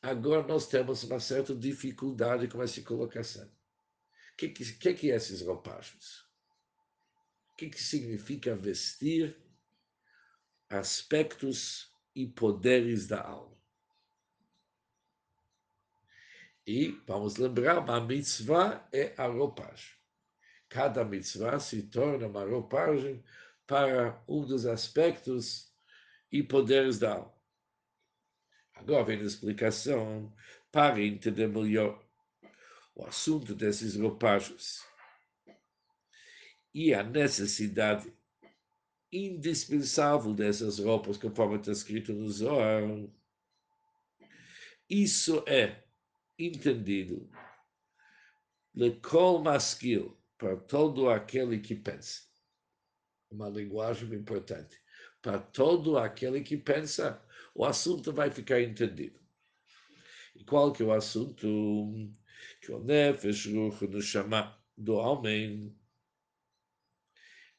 Agora 0.02 0.46
nós 0.48 0.68
temos 0.68 1.04
uma 1.04 1.20
certa 1.20 1.56
dificuldade 1.56 2.48
com 2.48 2.62
essa 2.62 2.82
colocação. 2.82 3.46
O 3.46 4.38
que, 4.38 4.50
que, 4.50 4.94
que 4.94 5.12
é 5.12 5.16
essas 5.16 5.42
roupagens? 5.42 6.22
O 7.52 7.56
que, 7.58 7.70
que 7.70 7.82
significa 7.82 8.56
vestir 8.56 9.36
aspectos 10.70 11.92
e 12.16 12.28
poderes 12.28 13.08
da 13.08 13.22
alma? 13.22 13.58
E 16.66 16.90
vamos 17.08 17.38
lembrar, 17.38 17.80
uma 17.80 18.00
mitzvah 18.00 18.88
é 18.92 19.14
a 19.18 19.26
roupagem. 19.26 19.96
Cada 20.70 21.04
mitzvah 21.06 21.60
se 21.60 21.84
torna 21.84 22.28
uma 22.28 22.44
roupagem 22.44 23.24
para 23.66 24.22
um 24.28 24.46
dos 24.46 24.66
aspectos 24.66 25.72
e 26.32 26.44
poderes 26.44 27.00
da 27.00 27.16
alma. 27.16 27.37
Agora 28.80 29.04
vem 29.04 29.20
a 29.20 29.24
explicação 29.24 30.34
para 30.72 31.02
entender 31.02 31.48
melhor 31.48 32.04
o 32.96 33.06
assunto 33.06 33.54
desses 33.54 33.96
roupagens 33.96 34.86
e 36.74 36.94
a 36.94 37.04
necessidade 37.04 38.12
indispensável 39.12 40.34
dessas 40.34 40.80
roupas, 40.80 41.18
conforme 41.18 41.58
está 41.58 41.72
escrito 41.72 42.14
no 42.14 42.30
Zohar. 42.30 42.84
Isso 44.90 45.44
é 45.48 45.84
entendido 46.38 47.30
lecol 48.76 49.42
masquil 49.42 50.16
para 50.38 50.56
todo 50.56 51.10
aquele 51.10 51.60
que 51.60 51.76
pensa. 51.76 52.22
Uma 53.30 53.50
linguagem 53.50 54.14
importante. 54.14 54.80
Para 55.22 55.40
todo 55.40 55.98
aquele 55.98 56.42
que 56.42 56.56
pensa 56.56 57.22
o 57.58 57.66
assunto 57.66 58.14
vai 58.14 58.30
ficar 58.30 58.62
entendido. 58.62 59.20
E 60.36 60.44
qual 60.44 60.72
que 60.72 60.84
é 60.84 60.86
o 60.86 60.92
assunto? 60.92 62.16
Que 62.62 62.72
o 62.72 62.84
Nefesh 62.84 63.48
Ruch 63.48 63.88
no 63.88 64.00
chama 64.00 64.56
do 64.78 64.94
homem, 64.94 65.76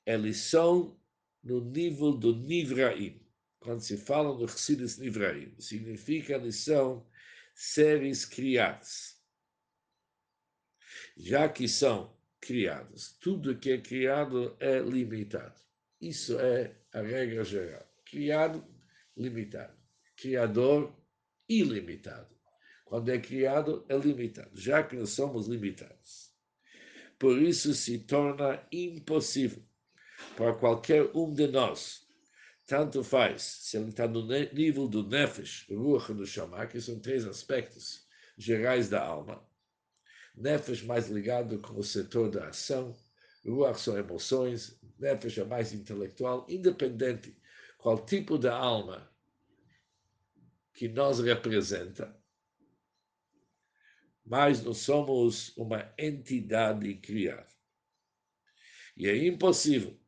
eles 0.06 0.36
são 0.36 0.96
no 1.42 1.60
nível 1.60 2.12
do 2.12 2.36
Nivraim. 2.36 3.20
Quando 3.58 3.80
se 3.80 3.96
fala 3.96 4.38
no 4.38 4.46
Chassidus 4.46 4.98
Nivraim, 4.98 5.52
significa 5.58 6.34
eles 6.34 6.56
são 6.56 7.04
seres 7.52 8.24
criados. 8.24 9.20
Já 11.16 11.48
que 11.48 11.66
são 11.66 12.16
criados, 12.40 13.18
tudo 13.18 13.58
que 13.58 13.72
é 13.72 13.80
criado 13.80 14.56
é 14.60 14.78
limitado. 14.78 15.60
Isso 16.00 16.38
é 16.38 16.80
a 16.92 17.00
regra 17.00 17.42
geral. 17.42 17.84
Criado, 18.04 18.64
limitado. 19.16 19.77
Criador 20.20 20.92
ilimitado. 21.48 22.36
Quando 22.84 23.08
é 23.08 23.20
criado, 23.20 23.86
é 23.88 23.96
limitado, 23.96 24.50
já 24.58 24.82
que 24.82 24.96
nós 24.96 25.10
somos 25.10 25.46
limitados. 25.46 26.32
Por 27.16 27.40
isso 27.40 27.72
se 27.72 28.00
torna 28.00 28.66
impossível 28.72 29.62
para 30.36 30.54
qualquer 30.54 31.08
um 31.14 31.32
de 31.32 31.46
nós, 31.46 32.04
tanto 32.66 33.04
faz 33.04 33.42
se 33.42 33.76
ele 33.76 33.90
está 33.90 34.08
no 34.08 34.26
nível 34.52 34.88
do 34.88 35.06
Nefesh, 35.06 35.66
Ruach 35.70 36.12
do 36.12 36.26
Shama, 36.26 36.66
que 36.66 36.80
são 36.80 36.98
três 36.98 37.24
aspectos 37.24 38.04
gerais 38.36 38.88
da 38.88 39.00
alma. 39.00 39.46
Nefesh 40.34 40.82
mais 40.82 41.08
ligado 41.08 41.60
com 41.60 41.78
o 41.78 41.84
setor 41.84 42.28
da 42.28 42.48
ação, 42.48 42.96
Ruach 43.46 43.80
são 43.80 43.96
emoções, 43.96 44.80
Nefesh 44.98 45.38
é 45.38 45.44
mais 45.44 45.72
intelectual, 45.72 46.44
independente 46.48 47.36
qual 47.78 48.04
tipo 48.04 48.36
da 48.36 48.56
alma 48.56 49.07
que 50.78 50.86
nos 50.86 51.18
representa, 51.18 52.16
mas 54.24 54.62
nós 54.62 54.78
somos 54.78 55.52
uma 55.56 55.92
entidade 55.98 56.94
criada. 56.98 57.48
E 58.96 59.08
é 59.08 59.26
impossível 59.26 59.98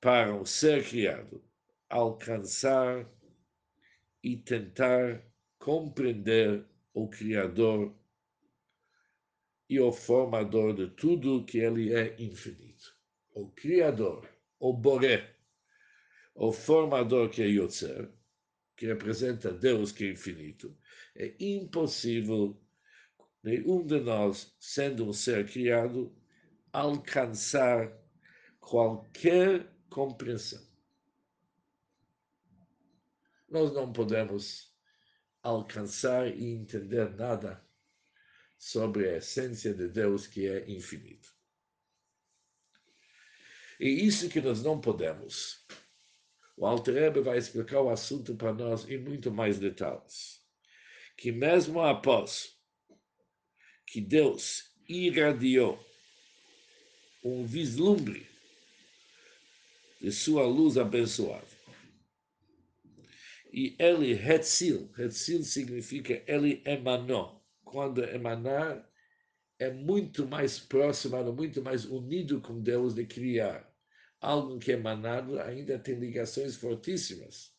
para 0.00 0.34
um 0.34 0.46
ser 0.46 0.82
criado 0.82 1.44
alcançar 1.90 3.06
e 4.22 4.38
tentar 4.38 5.22
compreender 5.58 6.66
o 6.94 7.06
Criador 7.06 7.94
e 9.68 9.78
o 9.78 9.92
formador 9.92 10.74
de 10.74 10.88
tudo 10.88 11.44
que 11.44 11.58
ele 11.58 11.92
é 11.92 12.16
infinito. 12.18 12.96
O 13.34 13.50
Criador, 13.50 14.26
o 14.58 14.72
Boré, 14.72 15.36
o 16.34 16.50
formador 16.50 17.28
que 17.28 17.42
é 17.42 17.46
Yotzer, 17.46 18.15
que 18.76 18.86
representa 18.86 19.52
Deus 19.52 19.90
que 19.90 20.04
é 20.04 20.12
infinito, 20.12 20.76
é 21.14 21.34
impossível 21.40 22.60
nenhum 23.42 23.84
de 23.86 23.98
nós, 24.00 24.54
sendo 24.60 25.08
um 25.08 25.12
ser 25.12 25.50
criado, 25.50 26.14
alcançar 26.72 27.96
qualquer 28.60 29.66
compreensão. 29.88 30.64
Nós 33.48 33.72
não 33.72 33.92
podemos 33.92 34.74
alcançar 35.42 36.26
e 36.28 36.44
entender 36.52 37.08
nada 37.14 37.64
sobre 38.58 39.08
a 39.08 39.18
essência 39.18 39.72
de 39.72 39.88
Deus 39.88 40.26
que 40.26 40.46
é 40.46 40.68
infinito. 40.70 41.34
E 43.78 43.88
isso 43.88 44.28
que 44.28 44.40
nós 44.40 44.62
não 44.62 44.80
podemos 44.80 45.64
o 46.56 46.66
Alter 46.66 46.94
Rebbe 46.94 47.20
vai 47.20 47.36
explicar 47.36 47.80
o 47.80 47.90
assunto 47.90 48.34
para 48.34 48.52
nós 48.52 48.88
em 48.88 48.98
muito 48.98 49.30
mais 49.30 49.58
detalhes. 49.58 50.42
que 51.16 51.32
mesmo 51.32 51.80
após 51.80 52.54
que 53.86 54.00
Deus 54.00 54.70
irradiou 54.88 55.78
um 57.24 57.44
vislumbre 57.44 58.26
de 60.00 60.12
sua 60.12 60.46
luz 60.46 60.76
abençoada, 60.76 61.46
e 63.52 63.74
ele 63.78 64.12
Hetzil, 64.12 64.92
Hetzil 64.98 65.42
significa 65.42 66.22
ele 66.26 66.62
emanou. 66.66 67.42
Quando 67.64 68.04
emanar, 68.04 68.86
é 69.58 69.70
muito 69.72 70.26
mais 70.26 70.58
próximo, 70.58 71.32
muito 71.32 71.62
mais 71.62 71.86
unido 71.86 72.40
com 72.40 72.60
Deus 72.60 72.94
de 72.94 73.06
criar. 73.06 73.65
Algo 74.26 74.58
que 74.58 74.72
é 74.72 74.74
emanado 74.74 75.38
ainda 75.38 75.78
tem 75.78 75.94
ligações 75.94 76.56
fortíssimas 76.56 77.54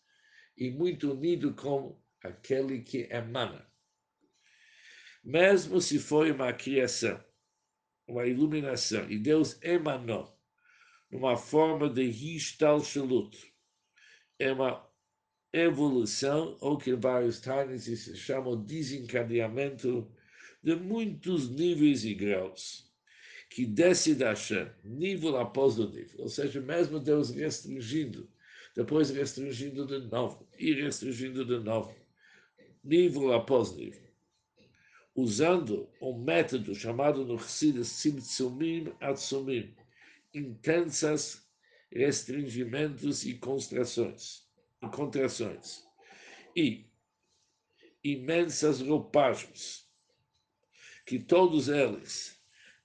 e 0.57 0.69
muito 0.69 1.13
unido 1.13 1.53
com 1.53 1.97
aquele 2.21 2.81
que 2.81 3.07
emana. 3.09 3.65
Mesmo 5.23 5.79
se 5.79 5.97
foi 5.97 6.29
uma 6.29 6.51
criação, 6.51 7.23
uma 8.05 8.27
iluminação, 8.27 9.09
e 9.09 9.17
Deus 9.17 9.57
emanou 9.61 10.37
numa 11.09 11.37
forma 11.37 11.89
de 11.89 12.03
Hishtalshalut, 12.03 13.37
é 14.37 14.51
uma 14.51 14.85
evolução, 15.53 16.57
ou 16.59 16.77
que 16.77 16.93
vários 16.95 17.39
times 17.39 17.85
se 17.85 18.17
chama 18.17 18.57
desencadeamento 18.57 20.13
de 20.61 20.75
muitos 20.75 21.49
níveis 21.49 22.03
e 22.03 22.13
graus, 22.13 22.86
que 23.49 23.65
desce 23.65 24.13
da 24.13 24.29
Hashem, 24.29 24.69
nível 24.83 25.37
após 25.37 25.79
o 25.79 25.89
nível. 25.89 26.21
Ou 26.21 26.29
seja, 26.29 26.61
mesmo 26.61 26.99
Deus 26.99 27.29
restringindo, 27.29 28.29
depois 28.75 29.09
restringindo 29.09 29.85
de 29.85 29.99
novo, 30.07 30.47
e 30.59 30.73
restringindo 30.73 31.45
de 31.45 31.59
novo, 31.59 31.95
nível 32.83 33.33
após 33.33 33.75
nível. 33.75 34.07
Usando 35.15 35.89
um 35.99 36.17
método 36.17 36.75
chamado 36.75 37.25
no 37.25 37.39
Chassidus 37.39 37.89
Tzimtzumim 37.89 38.93
Atsumim, 38.99 39.75
intensas 40.33 41.47
restringimentos 41.91 43.25
e 43.25 43.33
constrações 43.35 44.45
e 44.83 44.87
contrações. 44.89 45.83
E 46.55 46.85
imensas 48.03 48.81
roupagens, 48.81 49.89
que 51.05 51.17
todos 51.17 51.67
eles 51.69 52.36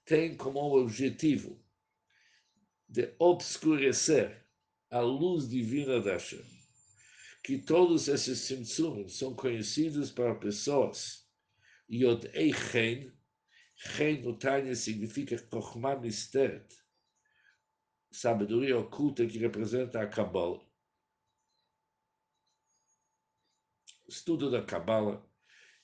têm 0.05 0.37
como 0.37 0.77
objetivo 0.77 1.63
de 2.89 3.15
obscurecer 3.19 4.47
a 4.91 5.01
luz 5.01 5.49
divina 5.49 6.01
da 6.01 6.13
Hashem. 6.13 6.45
Que 7.43 7.59
todos 7.59 8.09
esses 8.09 8.39
simtsumim 8.41 9.09
são 9.09 9.35
conhecidos 9.35 10.11
para 10.11 10.35
pessoas. 10.35 11.27
Yod 11.91 12.29
Eichen, 12.35 13.13
Chen 13.75 14.23
no 14.23 14.39
Tânia 14.39 14.77
significa 14.77 15.37
Chokhmah 15.37 15.97
Misteret, 15.97 16.73
sabedoria 18.13 18.79
oculta 18.79 19.27
que 19.27 19.39
representa 19.39 20.01
a 20.01 20.07
Kabbalah. 20.07 20.61
estudo 24.13 24.51
da 24.51 24.63
Cabala, 24.63 25.27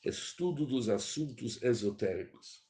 estudo 0.04 0.66
dos 0.66 0.90
assuntos 0.90 1.62
esotéricos. 1.62 2.67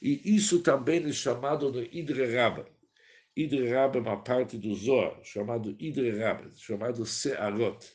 E 0.00 0.36
isso 0.36 0.62
também 0.62 1.04
é 1.04 1.12
chamado 1.12 1.70
de. 1.70 1.88
Idre 1.92 3.70
Rabba 3.70 3.98
é 3.98 4.00
uma 4.00 4.22
parte 4.22 4.58
do 4.58 4.74
Zohar, 4.74 5.22
chamado 5.22 5.76
Idre 5.78 6.10
Rabba, 6.18 6.50
chamado 6.56 7.06
Searot, 7.06 7.86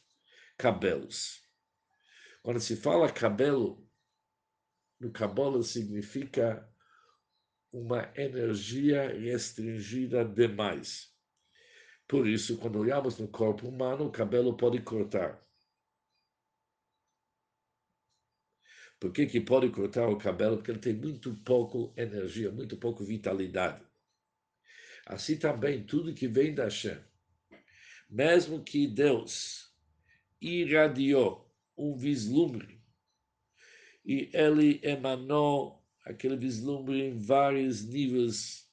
cabelos. 0.57 1.41
Quando 2.41 2.59
se 2.59 2.75
fala 2.75 3.11
cabelo, 3.11 3.85
no 4.99 5.11
cabelo 5.11 5.61
significa 5.63 6.65
uma 7.73 8.09
energia 8.15 9.07
restringida 9.19 10.23
demais. 10.23 11.11
Por 12.07 12.27
isso, 12.27 12.57
quando 12.57 12.79
olhamos 12.79 13.17
no 13.17 13.27
corpo 13.27 13.67
humano, 13.67 14.05
o 14.05 14.11
cabelo 14.11 14.55
pode 14.55 14.81
cortar. 14.81 15.42
Por 19.03 19.11
que, 19.11 19.25
que 19.25 19.41
pode 19.41 19.69
cortar 19.69 20.07
o 20.07 20.17
cabelo? 20.17 20.55
Porque 20.55 20.71
ele 20.71 20.79
tem 20.79 20.93
muito 20.93 21.35
pouco 21.43 21.93
energia, 21.97 22.49
muito 22.49 22.77
pouco 22.77 23.03
vitalidade. 23.03 23.83
Assim 25.05 25.35
também, 25.35 25.83
tudo 25.83 26.13
que 26.13 26.25
vem 26.25 26.55
da 26.55 26.63
Hashem, 26.63 26.97
mesmo 28.09 28.63
que 28.63 28.87
Deus 28.87 29.75
irradiou 30.39 31.53
um 31.77 31.97
vislumbre 31.97 32.81
e 34.05 34.29
ele 34.31 34.79
emanou 34.81 35.83
aquele 36.05 36.37
vislumbre 36.37 37.01
em 37.01 37.19
vários 37.19 37.83
níveis 37.83 38.71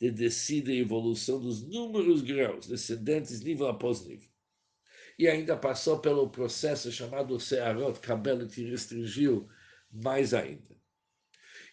de 0.00 0.10
descida 0.10 0.72
e 0.72 0.80
evolução 0.80 1.38
dos 1.38 1.62
números 1.68 2.22
graus, 2.22 2.66
descendentes 2.66 3.42
nível 3.42 3.68
após 3.68 4.06
nível. 4.06 4.30
E 5.18 5.28
ainda 5.28 5.54
passou 5.54 5.98
pelo 5.98 6.30
processo 6.30 6.90
chamado 6.90 7.38
Searot, 7.38 8.00
cabelo 8.00 8.48
que 8.48 8.64
restringiu 8.64 9.46
mais 9.90 10.34
ainda. 10.34 10.76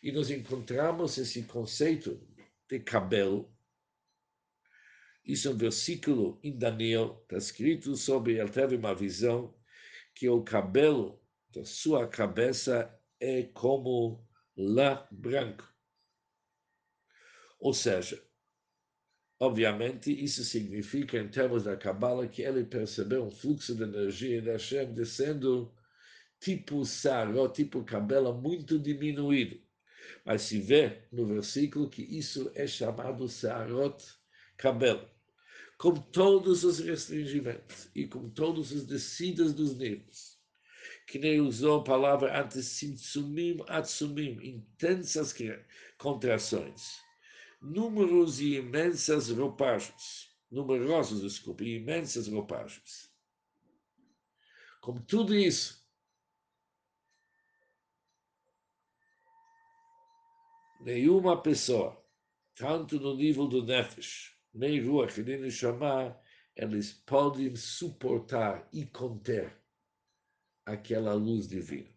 E 0.01 0.11
nós 0.11 0.29
encontramos 0.29 1.17
esse 1.17 1.43
conceito 1.43 2.21
de 2.69 2.79
cabelo. 2.79 3.53
Isso 5.25 5.47
é 5.47 5.51
um 5.51 5.57
versículo 5.57 6.39
em 6.43 6.57
Daniel, 6.57 7.21
está 7.23 7.37
escrito 7.37 7.95
sobre 7.95 8.39
ele 8.39 8.49
teve 8.49 8.75
uma 8.75 8.93
visão 8.93 9.57
que 10.13 10.27
o 10.27 10.43
cabelo 10.43 11.21
da 11.49 11.63
sua 11.63 12.07
cabeça 12.07 12.93
é 13.19 13.43
como 13.43 14.27
lã 14.57 15.07
branco. 15.11 15.71
Ou 17.59 17.73
seja, 17.73 18.21
obviamente, 19.39 20.11
isso 20.11 20.43
significa, 20.43 21.17
em 21.17 21.29
termos 21.29 21.63
da 21.63 21.77
Kabbalah, 21.77 22.27
que 22.27 22.41
ele 22.41 22.65
percebeu 22.65 23.23
um 23.23 23.31
fluxo 23.31 23.75
de 23.75 23.83
energia 23.83 24.41
da 24.41 24.53
Hashem 24.53 24.93
descendo 24.93 25.73
tipo 26.43 26.83
saró, 26.83 27.47
tipo 27.47 27.85
cabelo 27.85 28.33
muito 28.33 28.77
diminuído. 28.77 29.57
Mas 30.25 30.41
se 30.41 30.59
vê 30.59 31.03
no 31.09 31.25
versículo 31.25 31.89
que 31.89 32.01
isso 32.01 32.51
é 32.53 32.67
chamado 32.67 33.29
sarot 33.29 34.03
cabelo. 34.57 35.09
Com 35.77 35.93
todos 35.93 36.65
os 36.65 36.79
restringimentos 36.79 37.89
e 37.95 38.05
com 38.05 38.29
todas 38.29 38.73
as 38.73 38.85
descidas 38.85 39.53
dos 39.53 39.77
níveis. 39.77 40.37
Que 41.07 41.17
nem 41.17 41.39
usou 41.39 41.79
a 41.79 41.83
palavra 41.83 42.41
antes, 42.41 42.65
simtsumim 42.65 43.63
atsumim, 43.67 44.37
intensas 44.43 45.33
contrações. 45.97 46.99
Números 47.61 48.41
e 48.41 48.55
imensas 48.55 49.29
roupagens. 49.29 50.29
Numerosos, 50.51 51.21
desculpe, 51.21 51.63
imensas 51.65 52.27
roupagens. 52.27 53.09
Com 54.81 54.97
tudo 54.97 55.33
isso, 55.33 55.82
nenhuma 60.83 61.41
pessoa, 61.41 61.97
tanto 62.55 62.99
no 62.99 63.15
nível 63.15 63.47
do 63.47 63.63
Nefesh, 63.63 64.35
nem 64.53 64.81
Ruach, 64.81 65.21
nem 65.21 65.39
Neshama, 65.39 66.19
eles 66.55 66.93
podem 66.93 67.55
suportar 67.55 68.67
e 68.71 68.85
conter 68.85 69.57
aquela 70.65 71.13
luz 71.13 71.47
divina. 71.47 71.89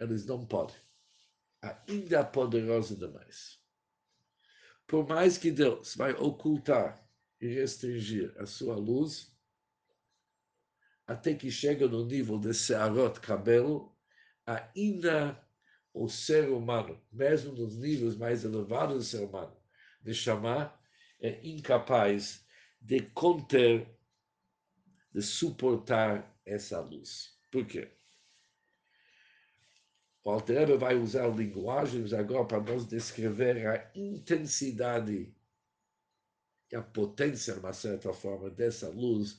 Eles 0.00 0.26
não 0.26 0.44
podem. 0.44 0.76
Ainda 1.62 2.18
é 2.18 2.24
poderosa 2.24 2.96
demais. 2.96 3.58
Por 4.86 5.08
mais 5.08 5.38
que 5.38 5.50
Deus 5.50 5.94
vai 5.94 6.12
ocultar 6.12 7.08
e 7.40 7.46
restringir 7.46 8.34
a 8.38 8.44
sua 8.44 8.74
luz, 8.76 9.34
até 11.06 11.34
que 11.34 11.50
chega 11.50 11.86
no 11.88 12.04
nível 12.04 12.38
de 12.38 12.52
Searot 12.52 13.20
cabelo, 13.20 13.96
ainda 14.46 15.43
o 15.94 16.08
ser 16.08 16.50
humano, 16.50 17.00
mesmo 17.12 17.52
nos 17.52 17.76
níveis 17.76 18.16
mais 18.16 18.44
elevados 18.44 18.96
do 18.96 19.04
ser 19.04 19.24
humano, 19.24 19.56
de 20.02 20.12
chamar, 20.12 20.78
é 21.20 21.40
incapaz 21.46 22.44
de 22.80 23.00
conter, 23.10 23.88
de 25.12 25.22
suportar 25.22 26.36
essa 26.44 26.80
luz. 26.80 27.38
Por 27.50 27.64
quê? 27.64 27.92
O 30.24 30.30
Alter 30.30 30.76
vai 30.76 30.96
usar 30.96 31.28
linguagens 31.28 32.12
agora 32.12 32.44
para 32.44 32.60
nos 32.60 32.86
descrever 32.86 33.64
a 33.66 33.90
intensidade 33.94 35.32
e 36.72 36.76
a 36.76 36.82
potência, 36.82 37.54
de 37.54 37.60
uma 37.60 37.72
certa 37.72 38.12
forma, 38.12 38.50
dessa 38.50 38.88
luz, 38.88 39.38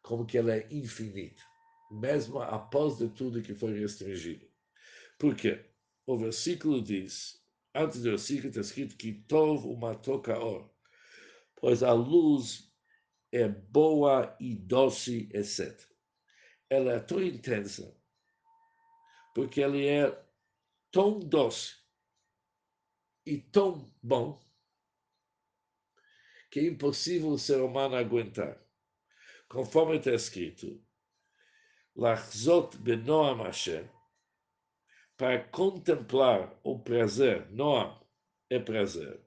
como 0.00 0.24
que 0.24 0.38
ela 0.38 0.54
é 0.54 0.68
infinita, 0.70 1.42
mesmo 1.90 2.40
após 2.40 2.98
de 2.98 3.08
tudo 3.08 3.42
que 3.42 3.54
foi 3.54 3.78
restringido. 3.80 4.46
Por 5.18 5.34
quê? 5.34 5.64
O 6.08 6.16
versículo 6.16 6.80
diz, 6.80 7.38
antes 7.74 7.98
do 7.98 8.08
versículo 8.08 8.48
está 8.48 8.62
escrito 8.62 8.96
que 8.96 9.12
Tov 9.12 9.66
uma 9.66 9.94
tocaor, 9.94 10.70
pois 11.54 11.82
a 11.82 11.92
luz 11.92 12.72
é 13.30 13.46
boa 13.46 14.34
e 14.40 14.54
doce, 14.54 15.28
etc. 15.34 15.78
Ela 16.70 16.92
é 16.92 17.00
tão 17.00 17.22
intensa, 17.22 17.94
porque 19.34 19.60
ele 19.60 19.86
é 19.86 20.18
tão 20.90 21.18
doce 21.18 21.76
e 23.26 23.36
tão 23.36 23.94
bom 24.02 24.40
que 26.50 26.60
é 26.60 26.66
impossível 26.68 27.28
o 27.28 27.38
ser 27.38 27.60
humano 27.60 27.96
aguentar. 27.96 28.58
Conforme 29.46 29.98
está 29.98 30.14
escrito, 30.14 30.82
Lachzot 31.94 32.78
benoam 32.78 33.42
Hashem, 33.42 33.86
para 35.18 35.42
contemplar 35.48 36.56
o 36.62 36.78
prazer, 36.78 37.50
Noam 37.50 38.00
é 38.48 38.60
prazer. 38.60 39.20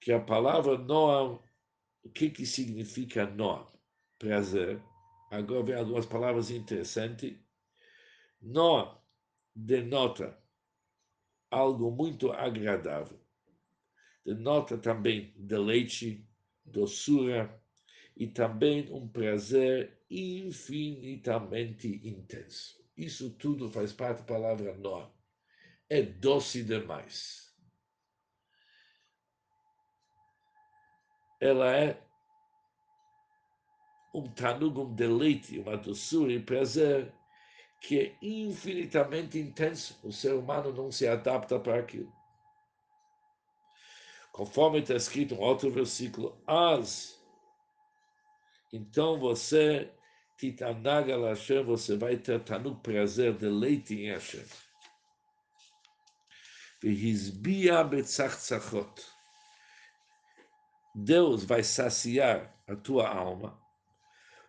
Que 0.00 0.10
a 0.10 0.18
palavra 0.18 0.78
Noam, 0.78 1.44
o 2.02 2.08
que, 2.08 2.30
que 2.30 2.46
significa 2.46 3.26
Noam? 3.26 3.70
Prazer. 4.18 4.82
Agora 5.30 5.62
vem 5.64 5.74
algumas 5.74 6.06
palavras 6.06 6.50
interessantes. 6.50 7.38
Noam 8.40 8.98
denota 9.54 10.42
algo 11.50 11.90
muito 11.90 12.32
agradável. 12.32 13.20
Denota 14.24 14.78
também 14.78 15.34
deleite, 15.36 16.26
doçura 16.64 17.62
e 18.16 18.26
também 18.26 18.90
um 18.90 19.06
prazer 19.06 20.02
infinitamente 20.08 22.00
intenso. 22.02 22.83
Isso 22.96 23.30
tudo 23.30 23.70
faz 23.70 23.92
parte 23.92 24.18
da 24.18 24.24
palavra 24.24 24.74
Noam. 24.76 25.12
É 25.88 26.02
doce 26.02 26.62
demais. 26.62 27.52
Ela 31.40 31.76
é 31.76 32.00
um 34.14 34.32
tanug, 34.32 34.78
um 34.80 34.94
deleite, 34.94 35.58
uma 35.58 35.76
doçura 35.76 36.32
e 36.32 36.40
prazer 36.40 37.12
que 37.80 38.00
é 38.00 38.18
infinitamente 38.22 39.38
intenso. 39.38 39.98
O 40.02 40.10
ser 40.10 40.32
humano 40.34 40.72
não 40.72 40.90
se 40.90 41.06
adapta 41.06 41.58
para 41.58 41.78
aquilo. 41.78 42.10
Conforme 44.32 44.80
está 44.80 44.94
escrito 44.94 45.34
em 45.34 45.38
outro 45.38 45.70
versículo, 45.70 46.42
as. 46.46 47.22
Então 48.72 49.18
você, 49.18 49.92
Titanaga 50.36 51.16
Hashem, 51.28 51.64
você 51.64 51.96
vai 51.96 52.16
ter 52.16 52.42
tanuk 52.42 52.82
prazer, 52.82 53.34
deleite 53.34 53.94
em 53.94 54.10
Hashem. 54.10 54.44
Deus 60.94 61.44
vai 61.44 61.62
saciar 61.62 62.54
a 62.68 62.76
tua 62.76 63.08
alma 63.08 63.58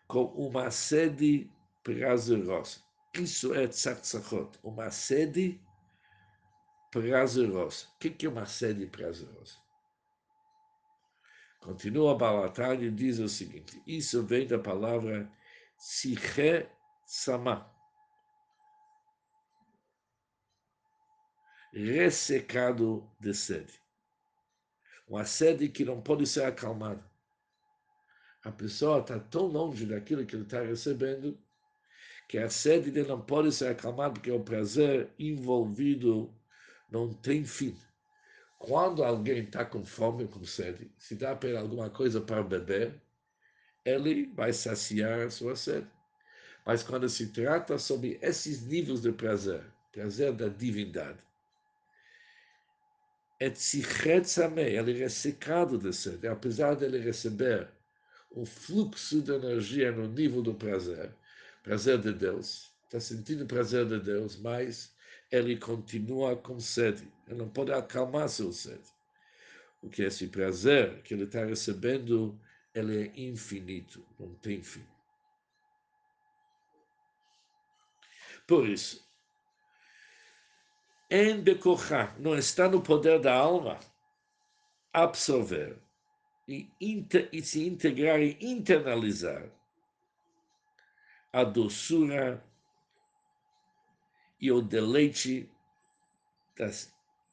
com 0.07 0.25
uma 0.25 0.69
sede 0.69 1.49
prazerosa. 1.83 2.81
Isso 3.13 3.53
é 3.53 3.67
tzachtzachot, 3.67 4.59
uma 4.63 4.91
sede 4.91 5.61
prazerosa. 6.91 7.87
O 7.95 7.97
que 7.97 8.25
é 8.25 8.29
uma 8.29 8.45
sede 8.45 8.85
prazerosa? 8.87 9.55
Continua 11.61 12.15
Balatán 12.15 12.75
e 12.75 12.91
diz 12.91 13.17
o 13.19 13.27
seguinte: 13.27 13.81
isso 13.87 14.23
vem 14.23 14.45
da 14.45 14.59
palavra 14.59 15.31
Siche 15.77 16.69
Sama. 17.05 17.71
Ressecado 21.73 23.09
de 23.19 23.33
sede. 23.33 23.79
Uma 25.07 25.25
sede 25.25 25.69
que 25.69 25.85
não 25.85 26.01
pode 26.01 26.25
ser 26.25 26.45
acalmada. 26.45 27.03
A 28.43 28.51
pessoa 28.51 28.99
está 28.99 29.19
tão 29.19 29.47
longe 29.47 29.85
daquilo 29.85 30.25
que 30.25 30.35
ele 30.35 30.43
está 30.43 30.61
recebendo 30.61 31.37
que 32.27 32.37
a 32.37 32.49
sede 32.49 32.91
dele 32.91 33.07
não 33.07 33.21
pode 33.21 33.51
ser 33.51 33.67
acalmada 33.67 34.13
porque 34.13 34.31
o 34.31 34.43
prazer 34.43 35.13
envolvido 35.19 36.33
não 36.89 37.13
tem 37.13 37.43
fim. 37.43 37.77
Quando 38.57 39.03
alguém 39.03 39.43
está 39.43 39.65
com 39.65 39.85
fome, 39.85 40.27
com 40.27 40.43
sede, 40.43 40.91
se 40.97 41.15
dá 41.15 41.35
para 41.35 41.59
alguma 41.59 41.89
coisa 41.89 42.21
para 42.21 42.41
beber, 42.41 43.01
ele 43.85 44.25
vai 44.33 44.51
saciar 44.51 45.29
sua 45.31 45.55
sede. 45.55 45.87
Mas 46.65 46.81
quando 46.81 47.07
se 47.07 47.27
trata 47.27 47.77
sobre 47.77 48.17
esses 48.21 48.65
níveis 48.65 49.01
de 49.01 49.11
prazer, 49.11 49.63
prazer 49.91 50.33
da 50.33 50.47
divindade, 50.47 51.19
é 53.39 53.47
ele 53.47 54.91
é 54.91 54.97
ressecado 54.97 55.77
de 55.77 55.93
sede, 55.93 56.27
apesar 56.27 56.75
de 56.75 56.85
ele 56.85 56.97
receber 56.97 57.69
um 58.35 58.45
fluxo 58.45 59.21
de 59.21 59.31
energia 59.31 59.91
no 59.91 60.07
nível 60.07 60.41
do 60.41 60.53
prazer, 60.53 61.13
prazer 61.61 61.99
de 61.99 62.13
Deus, 62.13 62.73
está 62.85 62.99
sentindo 62.99 63.45
prazer 63.45 63.85
de 63.85 63.99
Deus, 63.99 64.37
mas 64.37 64.93
ele 65.31 65.57
continua 65.57 66.35
com 66.35 66.59
sede. 66.59 67.07
Ele 67.27 67.39
não 67.39 67.49
pode 67.49 67.71
acalmar 67.71 68.29
seu 68.29 68.51
sede. 68.51 68.93
Porque 69.81 70.03
esse 70.03 70.27
prazer 70.27 71.01
que 71.03 71.13
ele 71.13 71.25
está 71.25 71.43
recebendo, 71.43 72.39
ele 72.75 73.07
é 73.07 73.19
infinito, 73.19 74.05
não 74.19 74.35
tem 74.35 74.61
fim. 74.61 74.85
Por 78.45 78.67
isso, 78.67 79.03
em 81.09 81.41
Bekochá, 81.41 82.13
não 82.19 82.37
está 82.37 82.67
no 82.69 82.81
poder 82.81 83.19
da 83.19 83.33
alma 83.33 83.79
absorver 84.93 85.81
e, 86.47 86.69
inter, 86.79 87.29
e 87.31 87.41
se 87.41 87.65
integrar 87.65 88.19
e 88.19 88.37
internalizar 88.41 89.49
a 91.31 91.43
doçura 91.43 92.43
e 94.39 94.51
o 94.51 94.61
deleite 94.61 95.49
da 96.57 96.69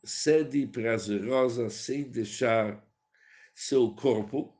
sede 0.05 0.67
prazerosa 0.67 1.69
sem 1.69 2.05
deixar 2.05 2.83
seu 3.55 3.95
corpo, 3.95 4.57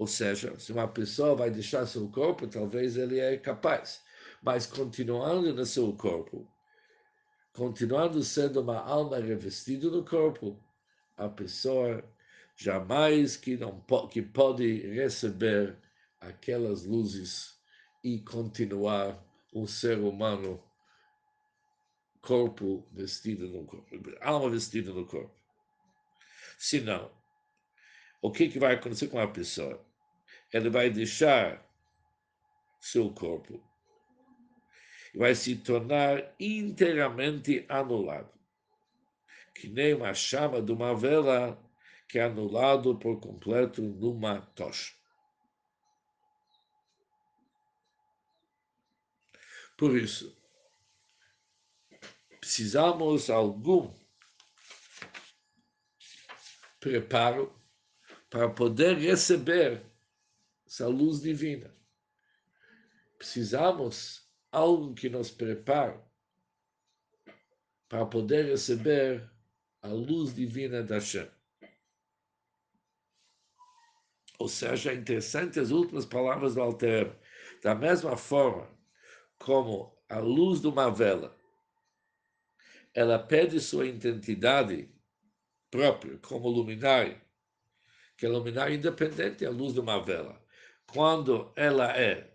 ou 0.00 0.06
seja, 0.06 0.58
se 0.58 0.72
uma 0.72 0.88
pessoa 0.88 1.36
vai 1.36 1.50
deixar 1.50 1.84
seu 1.84 2.08
corpo, 2.08 2.46
talvez 2.46 2.96
ele 2.96 3.20
é 3.20 3.36
capaz, 3.36 4.02
mas 4.42 4.64
continuando 4.64 5.52
no 5.52 5.66
seu 5.66 5.92
corpo, 5.92 6.50
continuando 7.52 8.22
sendo 8.22 8.62
uma 8.62 8.78
alma 8.78 9.18
revestida 9.18 9.90
no 9.90 10.02
corpo, 10.02 10.58
a 11.18 11.28
pessoa 11.28 12.02
jamais 12.56 13.36
que 13.36 13.58
não 13.58 13.78
que 14.10 14.22
pode 14.22 14.86
receber 14.88 15.76
aquelas 16.18 16.86
luzes 16.86 17.60
e 18.02 18.20
continuar 18.20 19.22
um 19.54 19.66
ser 19.66 19.98
humano, 19.98 20.64
corpo 22.22 22.88
vestido 22.90 23.48
no 23.48 23.66
corpo, 23.66 23.86
alma 24.22 24.48
vestida 24.48 24.94
no 24.94 25.04
corpo. 25.04 25.34
Senão, 26.58 27.10
o 28.22 28.32
que, 28.32 28.48
que 28.48 28.58
vai 28.58 28.76
acontecer 28.76 29.08
com 29.08 29.18
a 29.18 29.28
pessoa? 29.28 29.89
Ele 30.52 30.68
vai 30.68 30.90
deixar 30.90 31.64
seu 32.80 33.12
corpo 33.12 33.62
e 35.14 35.18
vai 35.18 35.34
se 35.34 35.56
tornar 35.56 36.34
inteiramente 36.38 37.64
anulado. 37.68 38.32
Que 39.54 39.68
nem 39.68 39.94
uma 39.94 40.14
chama 40.14 40.62
de 40.62 40.72
uma 40.72 40.94
vela 40.94 41.60
que 42.08 42.18
é 42.18 42.24
anulado 42.24 42.98
por 42.98 43.20
completo 43.20 43.82
numa 43.82 44.40
tocha. 44.40 44.92
Por 49.76 49.96
isso, 49.96 50.36
precisamos 52.40 53.30
algum 53.30 53.94
preparo 56.78 57.54
para 58.28 58.50
poder 58.50 58.98
receber 58.98 59.89
essa 60.70 60.86
luz 60.86 61.20
divina. 61.20 61.74
Precisamos 63.18 64.30
algo 64.52 64.94
que 64.94 65.08
nos 65.08 65.28
prepare 65.28 66.00
para 67.88 68.06
poder 68.06 68.46
receber 68.46 69.28
a 69.82 69.88
luz 69.88 70.32
divina 70.32 70.80
da 70.80 71.00
Shem. 71.00 71.28
Ou 74.38 74.48
seja, 74.48 74.92
é 74.92 74.94
interessante 74.94 75.58
as 75.58 75.70
últimas 75.70 76.06
palavras 76.06 76.54
do 76.54 76.62
Alter. 76.62 77.18
Da 77.62 77.74
mesma 77.74 78.16
forma 78.16 78.70
como 79.38 80.00
a 80.08 80.20
luz 80.20 80.60
de 80.60 80.68
uma 80.68 80.88
vela, 80.88 81.36
ela 82.94 83.18
perde 83.18 83.58
sua 83.58 83.86
identidade 83.86 84.88
própria 85.68 86.16
como 86.18 86.48
luminário, 86.48 87.20
que 88.16 88.24
é 88.24 88.28
luminário 88.28 88.76
independente 88.76 89.44
a 89.44 89.50
luz 89.50 89.74
de 89.74 89.80
uma 89.80 90.02
vela. 90.02 90.39
Quando 90.92 91.52
ela 91.54 91.96
é 91.96 92.32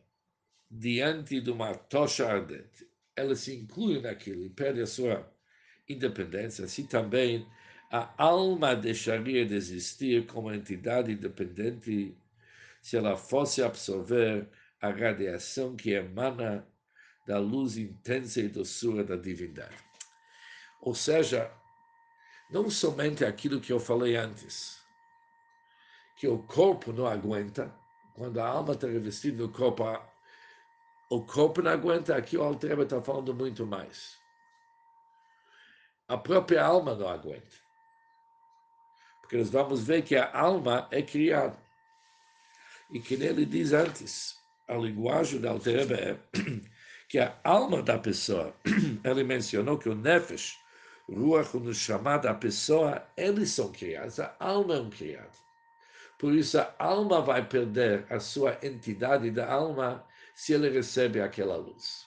diante 0.72 1.42
de 1.42 1.52
uma 1.52 1.74
tocha 1.76 2.26
ardente, 2.28 2.88
ela 3.16 3.36
se 3.36 3.56
inclui 3.56 4.02
naquilo 4.02 4.46
e 4.46 4.50
perde 4.50 4.82
a 4.82 4.88
sua 4.88 5.30
independência. 5.88 6.66
Assim 6.66 6.86
também 6.86 7.46
a 7.92 8.14
alma 8.18 8.76
deixaria 8.76 9.46
de 9.46 9.56
existir 9.56 10.26
como 10.26 10.54
entidade 10.54 11.12
independente 11.12 12.18
se 12.82 12.98
ela 12.98 13.16
fosse 13.18 13.62
absorver 13.64 14.48
a 14.82 14.90
radiação 14.90 15.76
que 15.76 15.92
emana 15.92 16.68
da 17.28 17.40
luz 17.40 17.78
intensa 17.78 18.40
e 18.40 18.48
doçura 18.48 19.04
da 19.04 19.16
divindade. 19.16 19.76
Ou 20.82 20.94
seja, 20.94 21.52
não 22.52 22.70
somente 22.70 23.26
aquilo 23.26 23.60
que 23.60 23.74
eu 23.74 23.80
falei 23.80 24.16
antes, 24.16 24.80
que 26.18 26.28
o 26.28 26.38
corpo 26.44 26.94
não 26.94 27.08
aguenta, 27.08 27.74
quando 28.16 28.40
a 28.40 28.48
alma 28.48 28.74
está 28.74 28.88
revestida 28.88 29.44
no 29.44 29.52
corpo, 29.52 29.84
o 31.10 31.22
corpo 31.26 31.62
não 31.62 31.72
aguenta, 31.72 32.16
aqui 32.16 32.38
o 32.38 32.44
Altreba 32.44 32.84
está 32.84 33.02
falando 33.02 33.34
muito 33.34 33.66
mais. 33.66 34.18
A 36.08 36.18
própria 36.18 36.64
alma 36.64 36.96
não 36.96 37.10
aguenta. 37.10 37.58
Porque 39.22 39.38
nós 39.38 39.50
vamos 39.50 39.84
ver 39.84 40.04
que 40.04 40.16
a 40.16 40.32
alma 40.34 40.88
é 40.92 41.02
criada. 41.02 41.58
E 42.92 43.00
que 43.00 43.18
nele 43.18 43.46
diz 43.46 43.74
antes, 43.74 44.40
a 44.68 44.76
linguagem 44.76 45.42
da 45.42 45.52
Altreba 45.52 45.96
é 45.96 46.18
que 47.10 47.20
a 47.20 47.38
alma 47.44 47.82
da 47.82 48.00
pessoa, 48.00 48.56
ele 49.04 49.24
mencionou 49.24 49.78
que 49.78 49.90
o 49.90 49.96
Nefesh, 49.96 50.58
Ruach 51.10 51.56
no 51.58 51.74
chamado 51.74 52.24
da 52.24 52.34
pessoa, 52.34 53.06
eles 53.18 53.52
são 53.52 53.72
criados, 53.72 54.20
a 54.20 54.36
alma 54.40 54.76
é 54.76 54.80
um 54.80 54.90
criado. 54.90 55.45
Por 56.26 56.34
isso 56.34 56.58
a 56.58 56.74
alma 56.80 57.22
vai 57.22 57.48
perder 57.48 58.12
a 58.12 58.20
sua 58.20 58.58
entidade 58.64 59.30
da 59.30 59.48
alma 59.48 60.04
se 60.34 60.54
ele 60.54 60.70
recebe 60.70 61.22
aquela 61.22 61.56
luz. 61.56 62.04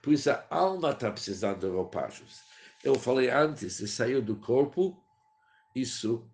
Por 0.00 0.14
isso 0.14 0.30
a 0.30 0.46
alma 0.48 0.92
está 0.92 1.10
precisando 1.10 1.60
de 1.60 1.66
roupagens. 1.66 2.40
Eu 2.82 2.94
falei 2.94 3.28
antes, 3.28 3.74
se 3.74 3.86
saiu 3.86 4.22
do 4.22 4.36
corpo, 4.36 4.98
isso 5.76 6.26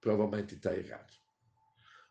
provavelmente 0.00 0.56
está 0.56 0.76
errado. 0.76 1.14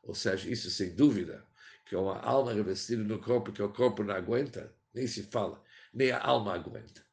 Ou 0.02 0.16
seja, 0.16 0.50
isso 0.50 0.72
sem 0.72 0.96
dúvida, 0.96 1.46
que 1.86 1.94
é 1.94 2.00
uma 2.00 2.22
alma 2.22 2.54
revestida 2.54 3.04
no 3.04 3.20
corpo 3.20 3.52
que 3.52 3.62
o 3.62 3.74
corpo 3.74 4.02
não 4.02 4.16
aguenta, 4.16 4.74
nem 4.94 5.06
se 5.06 5.24
fala, 5.24 5.62
nem 5.94 6.10
a 6.10 6.24
alma 6.24 6.56
aguenta 6.56 7.06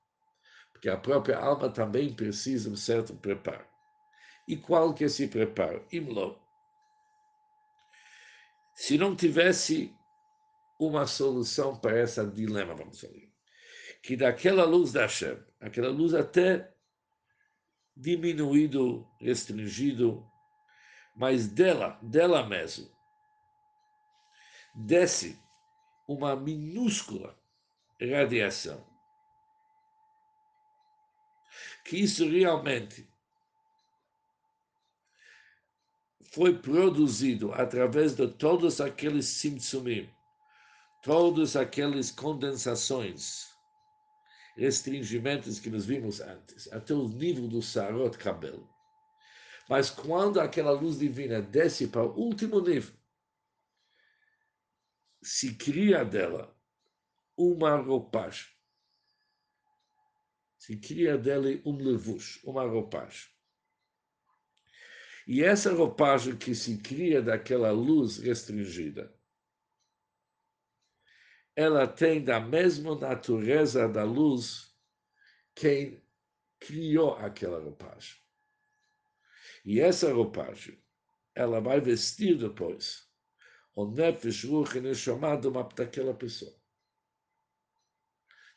que 0.81 0.89
a 0.89 0.97
própria 0.97 1.37
alma 1.37 1.69
também 1.69 2.15
precisa 2.15 2.69
de 2.69 2.75
um 2.75 2.77
certo 2.77 3.13
preparo. 3.17 3.67
E 4.47 4.57
qual 4.57 4.95
que 4.95 5.03
é 5.03 5.07
esse 5.09 5.27
preparo? 5.27 5.85
Imlo. 5.91 6.44
Se 8.75 8.99
não 8.99 9.15
tivesse 9.15 9.95
uma 10.79 11.07
solução 11.07 11.79
para 11.79 12.03
esse 12.03 12.25
dilema, 12.31 12.75
vamos 12.75 12.99
dizer, 12.99 13.33
que 14.03 14.17
daquela 14.17 14.65
luz 14.65 14.93
da 14.93 15.03
Hashem, 15.03 15.39
aquela 15.61 15.89
luz 15.89 16.13
até 16.15 16.73
diminuído, 17.97 19.09
restringido, 19.21 20.29
mas 21.15 21.47
dela, 21.47 21.99
dela 22.03 22.45
mesmo, 22.47 22.91
desce 24.75 25.41
uma 26.09 26.35
minúscula 26.35 27.39
radiação 28.01 28.85
que 31.85 31.99
isso 31.99 32.29
realmente 32.29 33.07
foi 36.35 36.59
produzido 36.59 37.53
através 37.53 38.15
de 38.15 38.27
todos 38.27 38.81
aqueles 38.81 39.27
simtsumim, 39.27 40.09
todas 41.03 41.55
aquelas 41.57 42.11
condensações, 42.11 43.47
restringimentos 44.57 45.61
que 45.61 45.71
nós 45.71 45.87
vimos 45.87 46.21
antes, 46.21 46.73
até 46.73 46.93
o 46.93 47.09
nível 47.09 47.47
do 47.47 47.63
sarot 47.63 48.19
cabelo. 48.19 48.69
Mas 49.69 49.91
quando 49.91 50.41
aquela 50.41 50.73
luz 50.73 50.99
divina 50.99 51.41
desce 51.41 51.87
para 51.87 52.03
o 52.03 52.19
último 52.19 52.61
nível, 52.61 52.95
se 55.23 55.55
cria 55.55 56.05
dela 56.05 56.55
uma 57.37 57.77
roupagem 57.77 58.55
se 60.65 60.79
cria 60.79 61.19
dele 61.19 61.61
um 61.67 61.77
levush, 61.77 62.41
uma 62.43 62.65
roupagem. 62.65 63.34
E 65.27 65.43
essa 65.43 65.73
roupagem 65.73 66.37
que 66.37 66.55
se 66.55 66.79
cria 66.79 67.23
daquela 67.23 67.71
luz 67.71 68.19
restringida, 68.19 69.13
ela 71.57 71.87
tem 71.87 72.23
da 72.23 72.41
mesma 72.41 72.99
natureza 72.99 73.89
da 73.89 74.05
luz 74.05 74.75
quem 75.55 76.05
criou 76.59 77.15
aquela 77.15 77.61
roupagem. 77.61 78.17
E 79.65 79.81
essa 79.81 80.13
roupagem, 80.13 80.83
ela 81.35 81.61
vai 81.61 81.81
vestir 81.81 82.37
depois 82.37 83.09
o 83.75 83.87
nefesh 83.87 84.45
ruch 84.45 84.77
e 84.77 84.95
chamado 84.95 85.51
daquela 85.75 86.15
pessoa 86.15 86.55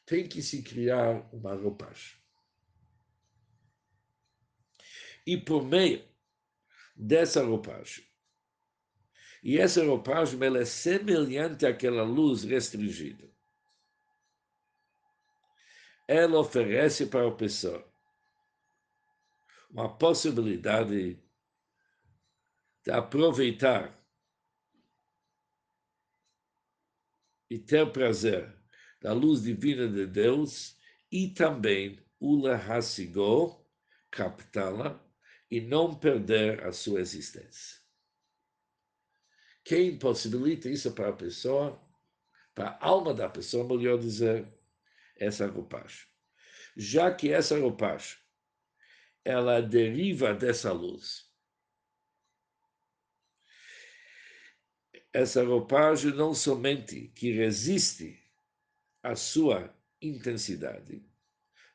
tem 0.07 0.25
que 0.25 0.41
se 0.41 0.63
criar 0.63 1.27
uma 1.33 1.53
roupagem. 1.53 2.17
E 5.25 5.35
por 5.37 5.65
meio 5.65 6.01
dessa 6.97 7.43
roupagem, 7.43 8.03
e 9.43 9.57
essa 9.57 9.85
roupagem 9.85 10.43
ela 10.43 10.59
é 10.59 10.65
semelhante 10.65 11.65
àquela 11.65 12.03
luz 12.03 12.43
restringida. 12.43 13.31
Ela 16.07 16.39
oferece 16.39 17.05
para 17.05 17.27
a 17.27 17.35
pessoa 17.35 17.85
uma 19.69 19.95
possibilidade 19.97 21.21
de 22.83 22.91
aproveitar 22.91 23.97
e 27.49 27.59
ter 27.59 27.91
prazer 27.91 28.57
da 29.01 29.13
luz 29.13 29.43
divina 29.43 29.87
de 29.87 30.07
Deus 30.07 30.77
e 31.11 31.29
também 31.29 32.03
Ula 32.19 32.55
Hasigó, 32.55 33.63
captá-la 34.09 35.06
e 35.49 35.61
não 35.61 35.93
perder 35.93 36.63
a 36.65 36.71
sua 36.71 36.99
existência. 36.99 37.77
Quem 39.63 39.97
possibilita 39.97 40.69
isso 40.69 40.93
para 40.93 41.09
a 41.09 41.13
pessoa, 41.13 41.81
para 42.55 42.69
a 42.69 42.85
alma 42.85 43.13
da 43.13 43.29
pessoa, 43.29 43.67
melhor 43.67 43.99
dizer, 43.99 44.47
essa 45.15 45.47
roupagem. 45.47 46.07
Já 46.75 47.13
que 47.13 47.31
essa 47.31 47.59
roupagem, 47.59 48.17
ela 49.25 49.61
deriva 49.61 50.33
dessa 50.33 50.71
luz. 50.71 51.29
Essa 55.11 55.43
roupagem 55.43 56.11
não 56.11 56.33
somente 56.33 57.09
que 57.09 57.31
resiste 57.31 58.23
a 59.03 59.15
sua 59.15 59.75
intensidade, 60.01 61.05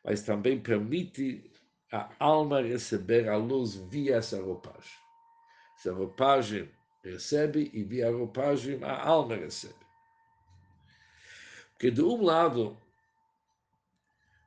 mas 0.03 0.23
também 0.23 0.63
permite 0.63 1.52
a 1.92 2.11
alma 2.18 2.62
receber 2.62 3.28
a 3.28 3.37
luz 3.37 3.74
via 3.74 4.16
essa 4.16 4.40
roupagem. 4.40 4.98
Essa 5.76 5.92
roupagem 5.92 6.72
recebe 7.05 7.70
e 7.74 7.83
via 7.83 8.09
a 8.09 8.11
roupagem 8.11 8.83
a 8.83 9.07
alma 9.07 9.37
recebe. 9.37 9.74
Porque 11.72 11.90
de 11.90 12.02
um 12.02 12.22
lado, 12.22 12.81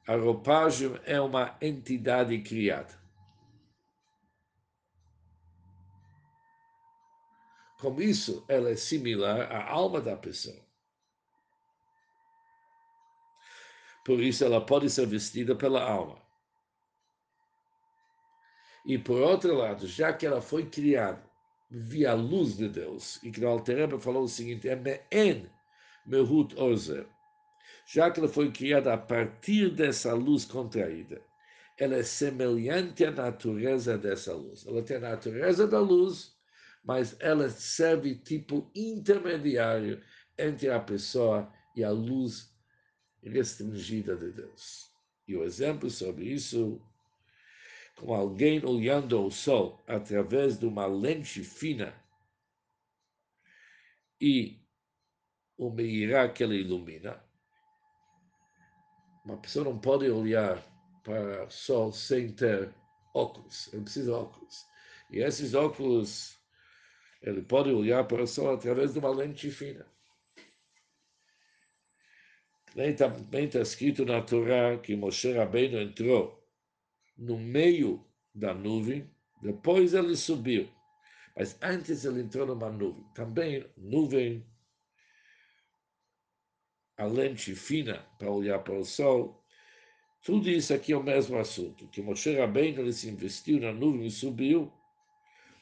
a 0.08 0.15
roupagem 0.15 0.99
é 1.03 1.21
uma 1.21 1.55
entidade 1.62 2.41
criada. 2.41 2.99
Com 7.79 8.01
isso, 8.01 8.43
ela 8.47 8.71
é 8.71 8.75
similar 8.75 9.51
à 9.51 9.69
alma 9.69 10.01
da 10.01 10.15
pessoa. 10.15 10.65
Por 14.04 14.19
isso 14.19 14.43
ela 14.43 14.65
pode 14.65 14.89
ser 14.89 15.06
vestida 15.06 15.56
pela 15.56 15.83
alma. 15.83 16.25
E 18.86 18.98
por 18.98 19.19
outro 19.21 19.56
lado, 19.56 19.88
já 19.88 20.13
que 20.13 20.25
ela 20.25 20.42
foi 20.42 20.65
criada 20.65 21.23
via 21.69 22.12
a 22.12 22.13
luz 22.13 22.56
de 22.56 22.69
Deus, 22.69 23.21
e 23.23 23.31
que 23.31 23.44
o 23.44 23.48
Altereba 23.48 24.00
falou 24.00 24.23
o 24.23 24.27
seguinte, 24.27 24.69
é 24.69 24.75
me'en 24.75 25.50
mehut 26.06 26.56
orzer, 26.56 27.08
já 27.88 28.12
que 28.12 28.19
ela 28.19 28.29
foi 28.29 28.52
criada 28.52 28.94
a 28.94 28.98
partir 28.98 29.71
dessa 29.71 30.13
luz 30.13 30.46
contraída, 30.46 31.21
ela 31.77 31.96
é 31.96 32.04
semelhante 32.04 33.04
à 33.04 33.12
natureza 33.12 33.98
dessa 33.98 34.33
luz. 34.33 34.65
Ela 34.65 34.81
tem 34.81 34.98
a 34.98 35.02
natureza 35.02 35.67
da 35.67 35.79
luz, 35.79 36.33
mas 36.83 37.15
ela 37.19 37.50
serve 37.50 38.15
tipo 38.15 38.69
intermediário 38.73 40.02
entre 40.38 40.69
a 40.69 40.79
pessoa 40.79 41.52
e 41.75 41.83
a 41.83 41.90
luz 41.90 42.54
restringida 43.23 44.15
de 44.15 44.31
Deus. 44.31 44.92
E 45.27 45.36
o 45.36 45.44
exemplo 45.44 45.90
sobre 45.90 46.25
isso, 46.25 46.81
com 47.96 48.13
alguém 48.13 48.63
olhando 48.65 49.25
o 49.25 49.31
sol 49.31 49.83
através 49.87 50.60
de 50.60 50.65
uma 50.65 50.85
lente 50.85 51.43
fina 51.43 51.93
e 54.19 54.60
o 55.58 55.69
meirá 55.69 56.27
que 56.27 56.43
ele 56.43 56.60
ilumina, 56.60 57.23
uma 59.23 59.37
pessoa 59.37 59.65
não 59.65 59.79
pode 59.79 60.10
olhar 60.10 60.62
para 61.04 61.46
o 61.46 61.50
sol 61.50 61.91
sem 61.91 62.33
ter 62.33 62.73
óculos, 63.13 63.73
ele 63.73 63.83
precisa 63.83 64.12
de 64.12 64.12
óculos. 64.12 64.65
E 65.10 65.19
esses 65.19 65.54
óculos, 65.54 66.37
ele 67.21 67.41
pode 67.41 67.69
olhar 67.71 68.04
para 68.06 68.23
o 68.23 68.27
sol 68.27 68.54
através 68.54 68.93
de 68.93 69.00
uma 69.00 69.10
lente 69.10 69.50
fina. 69.50 69.85
também 72.98 73.46
está 73.46 73.62
escrito 73.62 74.06
na 74.06 74.21
Torá 74.21 74.77
que 74.77 74.96
Moshe 74.96 75.31
Rabbeinu 75.31 75.79
entrou 75.79 76.44
no 77.18 77.38
meio 77.38 78.06
da 78.34 78.54
nuvem, 78.54 79.10
depois 79.42 79.94
ele 79.94 80.16
subiu. 80.16 80.70
Mas 81.36 81.58
antes 81.62 82.06
ele 82.06 82.22
entrou 82.22 82.46
numa 82.46 82.70
nuvem. 82.70 83.04
Também 83.13 83.66
nuvem, 83.78 84.46
a 86.98 87.06
lente 87.06 87.54
fina 87.56 88.06
para 88.18 88.32
olhar 88.32 88.60
para 88.60 88.80
o 88.80 88.86
sol. 88.86 89.44
Tudo 90.24 90.50
isso 90.50 90.74
aqui 90.74 90.94
é 90.94 90.98
o 90.98 91.04
mesmo 91.04 91.38
assunto. 91.38 91.88
Que 91.90 92.02
Moshe 92.02 92.36
Rabbeinu 92.36 92.82
ele 92.82 92.94
se 92.94 93.10
investiu 93.10 93.60
na 93.60 93.74
nuvem 93.74 94.08
e 94.08 94.12
subiu. 94.12 94.72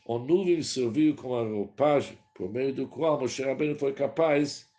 A 0.08 0.18
nuvem 0.18 0.62
serviu 0.62 1.16
como 1.16 1.36
a 1.36 1.44
roupagem 1.44 2.18
por 2.36 2.52
meio 2.52 2.74
do 2.74 2.88
qual 2.88 3.20
Moshe 3.20 3.44
Rabbeinu 3.44 3.76
foi 3.78 3.94
capaz 3.94 4.70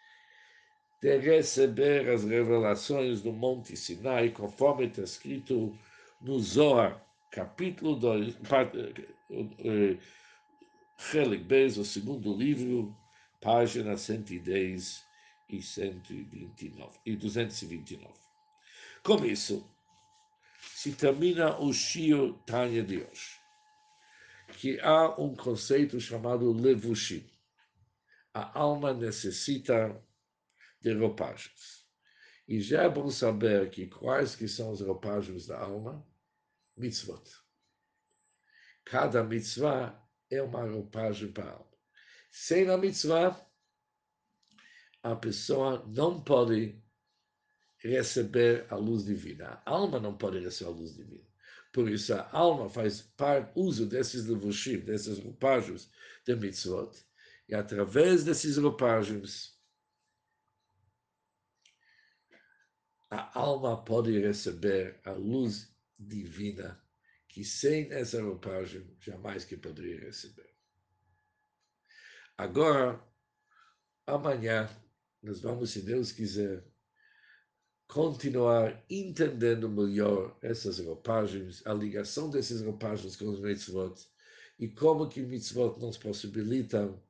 de 1.01 1.18
receber 1.18 2.09
as 2.09 2.25
revelações 2.25 3.20
do 3.20 3.33
Monte 3.33 3.77
Sinai, 3.77 4.31
conforme 4.31 4.87
está 4.87 5.03
escrito 5.03 5.77
no 6.25 6.41
Zohar, 6.41 7.07
capítulo 7.31 7.97
2, 7.97 8.39
Chelik 10.97 11.45
Bez, 11.45 11.77
o 11.77 11.85
segundo 11.85 12.35
livro, 12.35 12.97
página 13.43 13.95
110 13.95 15.05
e 15.51 15.61
129 15.61 16.99
e 17.05 17.14
229. 17.14 18.14
Com 19.03 19.22
isso, 19.27 19.70
se 20.62 20.93
termina 20.93 21.61
o 21.61 21.75
Shio 21.75 22.33
Tanya 22.47 22.83
de 22.83 23.03
hoje, 23.03 23.39
que 24.55 24.81
há 24.81 25.20
um 25.20 25.37
conceito 25.37 26.01
chamado 26.01 26.51
levushim. 26.53 27.29
A 28.33 28.59
alma 28.59 28.95
necessita 28.95 30.03
de 30.81 30.95
roupagens. 30.95 31.85
E 32.49 32.61
já 32.61 32.85
é 32.85 32.89
bom 32.89 33.11
saber 33.11 33.68
que 33.68 33.87
quais 33.87 34.35
que 34.35 34.49
são 34.49 34.72
as 34.72 34.81
roupagens 34.81 35.47
da 35.47 35.61
alma? 35.61 36.05
Mitzvot. 36.77 37.25
Cada 38.85 39.22
mitzvah 39.25 39.99
é 40.31 40.43
uma 40.43 40.62
roupagem 40.62 41.33
para 41.33 41.51
a 41.51 41.53
alma. 41.53 41.79
Sem 42.31 42.68
a 42.68 42.77
mitzvah, 42.77 43.41
a 45.03 45.14
pessoa 45.14 45.85
não 45.87 46.22
pode 46.22 46.83
receber 47.79 48.66
a 48.70 48.77
luz 48.77 49.05
divina. 49.05 49.62
A 49.64 49.70
alma 49.70 50.01
não 50.01 50.16
pode 50.16 50.39
receber 50.39 50.70
a 50.70 50.72
luz 50.75 50.95
divina. 50.97 51.27
Por 51.72 51.89
isso, 51.89 52.14
a 52.14 52.31
alma 52.31 52.68
faz 52.68 53.11
uso 53.55 53.87
desses 53.87 54.27
levushim, 54.27 54.79
dessas 54.81 55.18
roupagens 55.18 55.91
de 56.25 56.37
mitzvot, 56.37 57.05
e 57.49 57.55
através 57.55 58.25
desses 58.25 58.57
roupagens, 58.57 59.59
a 63.11 63.39
alma 63.39 63.85
pode 63.85 64.18
receber 64.18 65.01
a 65.05 65.12
luz 65.12 65.74
divina 65.99 66.82
que 67.28 67.45
sem 67.45 67.90
essa 67.92 68.22
roupagem 68.22 68.97
jamais 69.01 69.45
que 69.45 69.57
poderia 69.57 70.01
receber. 70.01 70.55
Agora, 72.36 73.03
amanhã, 74.07 74.68
nós 75.22 75.40
vamos, 75.40 75.70
se 75.70 75.82
Deus 75.82 76.12
quiser, 76.12 76.64
continuar 77.86 78.84
entendendo 78.88 79.68
melhor 79.68 80.36
essas 80.42 80.78
roupagens, 80.78 81.64
a 81.66 81.72
ligação 81.72 82.30
dessas 82.30 82.62
roupagens 82.62 83.16
com 83.16 83.26
os 83.26 83.40
mitzvot 83.40 83.95
e 84.59 84.68
como 84.68 85.09
que 85.09 85.20
mitzvot 85.22 85.78
nos 85.80 85.97
possibilitam, 85.97 87.03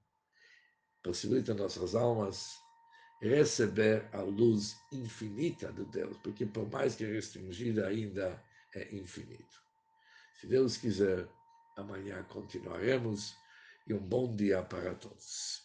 possibilitam 1.02 1.54
nossas 1.54 1.94
almas 1.94 2.58
receber 3.20 4.08
a 4.12 4.20
luz 4.20 4.76
infinita 4.92 5.72
de 5.72 5.84
Deus, 5.86 6.16
porque 6.18 6.44
por 6.44 6.70
mais 6.70 6.94
que 6.94 7.04
restringida 7.04 7.86
ainda 7.86 8.42
é 8.74 8.94
infinito. 8.94 9.62
Se 10.40 10.46
Deus 10.46 10.76
quiser, 10.76 11.28
amanhã 11.76 12.22
continuaremos 12.24 13.34
e 13.86 13.94
um 13.94 13.98
bom 13.98 14.34
dia 14.34 14.62
para 14.62 14.94
todos. 14.94 15.63